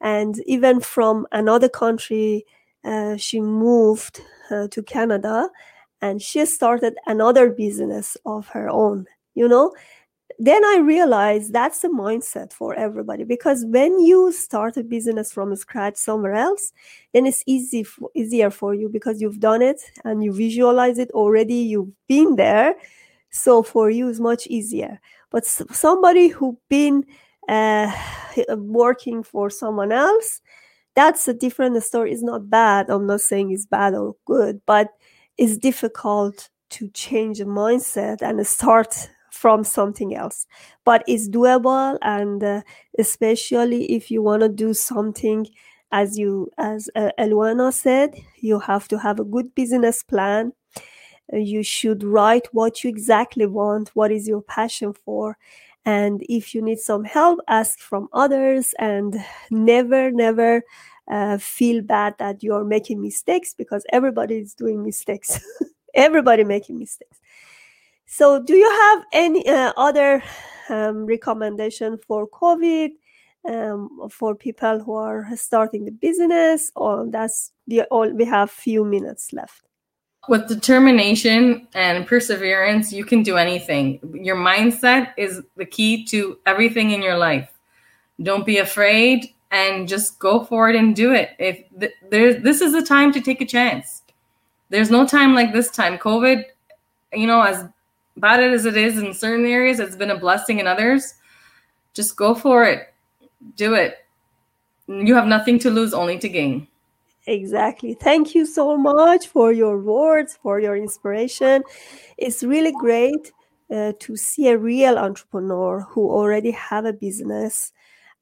And 0.01 0.41
even 0.47 0.81
from 0.81 1.27
another 1.33 1.69
country 1.69 2.47
uh, 2.85 3.17
she 3.17 3.41
moved 3.41 4.21
uh, 4.51 4.69
to 4.69 4.83
canada 4.83 5.49
and 6.03 6.23
she 6.23 6.45
started 6.47 6.95
another 7.07 7.51
business 7.51 8.17
of 8.25 8.49
her 8.49 8.69
own 8.69 9.07
you 9.35 9.49
know 9.49 9.73
then 10.43 10.65
I 10.65 10.79
realized 10.79 11.53
that's 11.53 11.81
the 11.81 11.89
mindset 11.89 12.55
for 12.55 12.75
everybody 12.75 13.25
because 13.25 13.67
when 13.67 14.01
you 14.01 14.33
start 14.33 14.79
a 14.79 14.83
business 14.83 15.31
from 15.31 15.55
scratch 15.55 15.97
somewhere 15.97 16.35
else, 16.35 16.73
then 17.13 17.27
it's 17.27 17.45
easy 17.47 17.85
easier 18.15 18.49
for 18.49 18.73
you 18.75 18.89
because 18.89 19.21
you've 19.21 19.39
done 19.39 19.61
it 19.61 19.83
and 20.03 20.25
you 20.25 20.33
visualize 20.33 20.99
it 20.99 21.11
already. 21.11 21.57
You've 21.57 21.93
been 22.09 22.37
there, 22.37 22.75
so 23.29 23.63
for 23.63 23.91
you 23.91 24.09
it's 24.09 24.19
much 24.19 24.47
easier. 24.47 24.99
But 25.31 25.45
somebody 25.45 26.29
who's 26.29 26.57
been 26.71 27.05
uh, 27.47 27.93
working 28.57 29.23
for 29.23 29.51
someone 29.51 29.93
else, 29.93 30.41
that's 30.95 31.29
a 31.29 31.35
different 31.35 31.83
story. 31.83 32.13
It's 32.13 32.23
not 32.23 32.51
bad. 32.51 32.91
I'm 32.91 33.07
not 33.07 33.21
saying 33.21 33.53
it's 33.53 33.67
bad 33.67 33.95
or 33.95 34.17
good, 34.27 34.61
but 34.67 34.89
it's 35.39 35.57
difficult 35.57 36.51
to 36.71 36.89
change 36.89 37.39
the 37.39 37.45
mindset 37.45 38.23
and 38.23 38.47
start 38.47 39.11
from 39.31 39.63
something 39.65 40.15
else 40.15 40.47
but 40.85 41.05
it's 41.07 41.29
doable 41.29 41.97
and 42.03 42.43
uh, 42.43 42.61
especially 42.99 43.93
if 43.93 44.11
you 44.11 44.23
want 44.23 44.43
to 44.43 44.49
do 44.49 44.75
something 44.75 45.47
as 45.93 46.19
you 46.19 46.51
as 46.59 46.91
uh, 46.97 47.11
Elwana 47.19 47.73
said 47.73 48.15
you 48.41 48.59
have 48.59 48.89
to 48.89 48.99
have 48.99 49.21
a 49.21 49.25
good 49.25 49.55
business 49.55 50.03
plan 50.03 50.53
you 51.33 51.63
should 51.63 52.03
write 52.03 52.49
what 52.53 52.83
you 52.83 52.91
exactly 52.91 53.47
want 53.47 53.91
what 53.95 54.11
is 54.11 54.27
your 54.27 54.43
passion 54.43 54.93
for 54.93 55.39
and 55.85 56.23
if 56.29 56.55
you 56.55 56.63
need 56.63 56.79
some 56.79 57.05
help 57.05 57.41
ask 57.49 57.79
from 57.79 58.09
others 58.13 58.75
and 58.79 59.17
never 59.51 60.11
never 60.11 60.63
uh, 61.11 61.39
feel 61.39 61.83
bad 61.83 62.15
that 62.19 62.43
you're 62.43 62.65
making 62.65 63.01
mistakes 63.01 63.55
because 63.55 63.85
everybody 63.93 64.37
is 64.39 64.55
doing 64.55 64.83
mistakes 64.83 65.41
everybody 65.95 66.45
making 66.45 66.79
mistakes 66.79 67.21
so, 68.13 68.43
do 68.43 68.57
you 68.57 68.69
have 68.69 69.05
any 69.13 69.49
uh, 69.49 69.73
other 69.77 70.21
um, 70.69 71.07
recommendation 71.07 71.97
for 71.97 72.29
COVID 72.29 72.91
um, 73.49 74.09
for 74.11 74.35
people 74.35 74.81
who 74.81 74.95
are 74.95 75.29
starting 75.37 75.85
the 75.85 75.93
business, 75.93 76.73
or 76.75 77.07
that's 77.09 77.53
the 77.69 77.85
all? 77.85 78.11
We 78.13 78.25
have 78.25 78.51
few 78.51 78.85
minutes 78.85 79.33
left. 79.33 79.70
With 80.29 80.49
determination 80.49 81.67
and 81.75 82.07
perseverance, 82.07 82.93
you 82.93 83.05
can 83.05 83.23
do 83.23 83.37
anything. 83.37 84.01
Your 84.13 84.37
mindset 84.37 85.13
is 85.17 85.43
the 85.57 85.65
key 85.65 86.05
to 86.07 86.39
everything 86.47 86.91
in 86.91 87.03
your 87.03 87.17
life. 87.17 87.51
Don't 88.23 88.45
be 88.45 88.59
afraid 88.59 89.35
and 89.51 89.89
just 89.89 90.19
go 90.19 90.45
for 90.45 90.69
it 90.69 90.77
and 90.77 90.95
do 90.95 91.13
it. 91.13 91.31
If 91.39 91.65
th- 91.79 91.95
there, 92.11 92.35
this 92.35 92.61
is 92.61 92.73
the 92.73 92.83
time 92.83 93.13
to 93.13 93.21
take 93.21 93.41
a 93.41 93.47
chance. 93.47 94.03
There's 94.69 94.91
no 94.91 95.07
time 95.07 95.35
like 95.35 95.53
this 95.53 95.71
time. 95.71 95.99
COVID, 95.99 96.45
you 97.13 97.27
know, 97.27 97.43
as 97.43 97.65
bad 98.17 98.41
as 98.41 98.67
it 98.67 98.77
is 98.77 98.99
in 98.99 99.13
certain 99.15 99.47
areas, 99.47 99.81
it's 99.81 99.97
been 99.97 100.11
a 100.11 100.19
blessing 100.19 100.61
in 100.61 100.67
others. 100.67 101.15
Just 101.95 102.17
go 102.17 102.35
for 102.35 102.65
it. 102.65 102.93
Do 103.57 103.75
it. 103.75 103.97
You 104.87 105.15
have 105.15 105.27
nothing 105.27 105.59
to 105.61 105.71
lose, 105.71 105.95
only 105.95 106.19
to 106.19 106.29
gain. 106.29 106.69
Exactly. 107.27 107.95
Thank 107.95 108.35
you 108.35 108.47
so 108.47 108.77
much 108.77 109.29
for 109.29 109.53
your 109.53 109.79
words, 109.79 110.39
for 110.43 110.59
your 110.59 110.77
inspiration. 110.77 111.63
It's 112.17 112.43
really 112.43 112.73
great 112.73 113.33
uh, 113.71 113.93
to 114.01 114.17
see 114.17 114.49
a 114.49 114.59
real 114.59 114.99
entrepreneur 114.99 115.81
who 115.91 116.11
already 116.11 116.51
have 116.53 116.87
a 116.87 116.93
business 116.93 117.73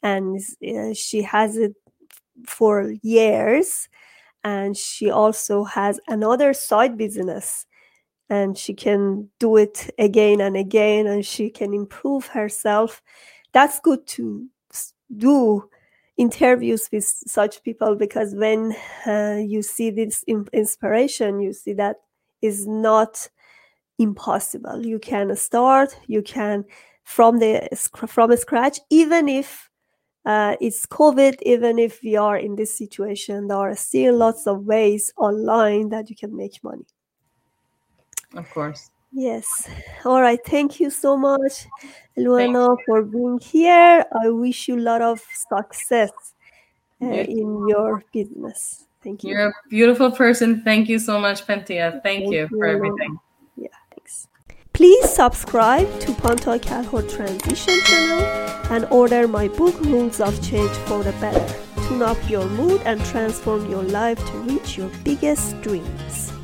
and 0.02 0.40
uh, 0.66 0.94
she 0.94 1.22
has 1.22 1.56
it 1.56 1.74
for 2.46 2.92
years 3.02 3.88
and 4.44 4.76
she 4.76 5.10
also 5.10 5.64
has 5.64 6.00
another 6.08 6.52
side 6.54 6.96
business 6.98 7.66
and 8.30 8.58
she 8.58 8.74
can 8.74 9.28
do 9.40 9.56
it 9.56 9.90
again 9.98 10.40
and 10.40 10.56
again 10.56 11.06
and 11.06 11.26
she 11.26 11.50
can 11.50 11.74
improve 11.74 12.26
herself 12.28 13.02
that's 13.52 13.80
good 13.80 14.06
to 14.06 14.46
do 15.16 15.68
interviews 16.18 16.88
with 16.92 17.04
such 17.04 17.62
people 17.62 17.94
because 17.94 18.34
when 18.34 18.74
uh, 19.06 19.40
you 19.40 19.62
see 19.62 19.90
this 19.90 20.24
inspiration 20.52 21.40
you 21.40 21.52
see 21.52 21.72
that 21.72 21.96
is 22.42 22.66
not 22.66 23.28
impossible 23.98 24.84
you 24.84 24.98
can 24.98 25.34
start 25.36 25.98
you 26.06 26.20
can 26.20 26.64
from 27.04 27.38
the 27.38 27.68
from 28.06 28.36
scratch 28.36 28.80
even 28.90 29.28
if 29.28 29.70
uh, 30.26 30.56
it's 30.60 30.84
covid 30.86 31.36
even 31.42 31.78
if 31.78 32.02
we 32.02 32.16
are 32.16 32.36
in 32.36 32.56
this 32.56 32.76
situation 32.76 33.46
there 33.46 33.56
are 33.56 33.76
still 33.76 34.16
lots 34.16 34.46
of 34.46 34.64
ways 34.64 35.12
online 35.16 35.88
that 35.88 36.10
you 36.10 36.16
can 36.16 36.36
make 36.36 36.62
money 36.62 36.84
of 38.34 38.50
course. 38.50 38.90
Yes. 39.12 39.68
All 40.04 40.20
right. 40.20 40.38
Thank 40.44 40.80
you 40.80 40.90
so 40.90 41.16
much, 41.16 41.66
Luana, 42.16 42.76
for 42.86 43.02
being 43.02 43.38
here. 43.40 44.04
I 44.22 44.28
wish 44.28 44.68
you 44.68 44.76
a 44.76 44.80
lot 44.80 45.02
of 45.02 45.20
success 45.48 46.10
uh, 47.02 47.06
in 47.06 47.66
your 47.68 48.04
business. 48.12 48.84
Thank 49.02 49.24
you. 49.24 49.30
You're 49.30 49.48
a 49.48 49.52
beautiful 49.70 50.10
person. 50.10 50.62
Thank 50.62 50.88
you 50.88 50.98
so 50.98 51.18
much, 51.18 51.46
Pentia. 51.46 51.90
Thank, 51.90 52.02
Thank 52.02 52.32
you 52.32 52.40
you, 52.40 52.48
for 52.48 52.66
everything. 52.66 53.18
Yeah, 53.56 53.68
thanks. 53.90 54.28
Please 54.72 55.08
subscribe 55.08 55.88
to 56.00 56.12
Panta 56.14 56.58
Kalhor 56.58 57.02
Transition 57.08 57.74
channel 57.84 58.24
and 58.70 58.84
order 58.86 59.26
my 59.26 59.48
book 59.48 59.80
Rules 59.80 60.20
of 60.20 60.40
Change 60.42 60.70
for 60.86 61.02
the 61.02 61.12
Better. 61.12 61.54
Tune 61.88 62.02
up 62.02 62.18
your 62.28 62.46
mood 62.50 62.82
and 62.84 63.02
transform 63.06 63.70
your 63.70 63.82
life 63.82 64.18
to 64.18 64.38
reach 64.40 64.76
your 64.76 64.90
biggest 65.02 65.60
dreams. 65.62 66.37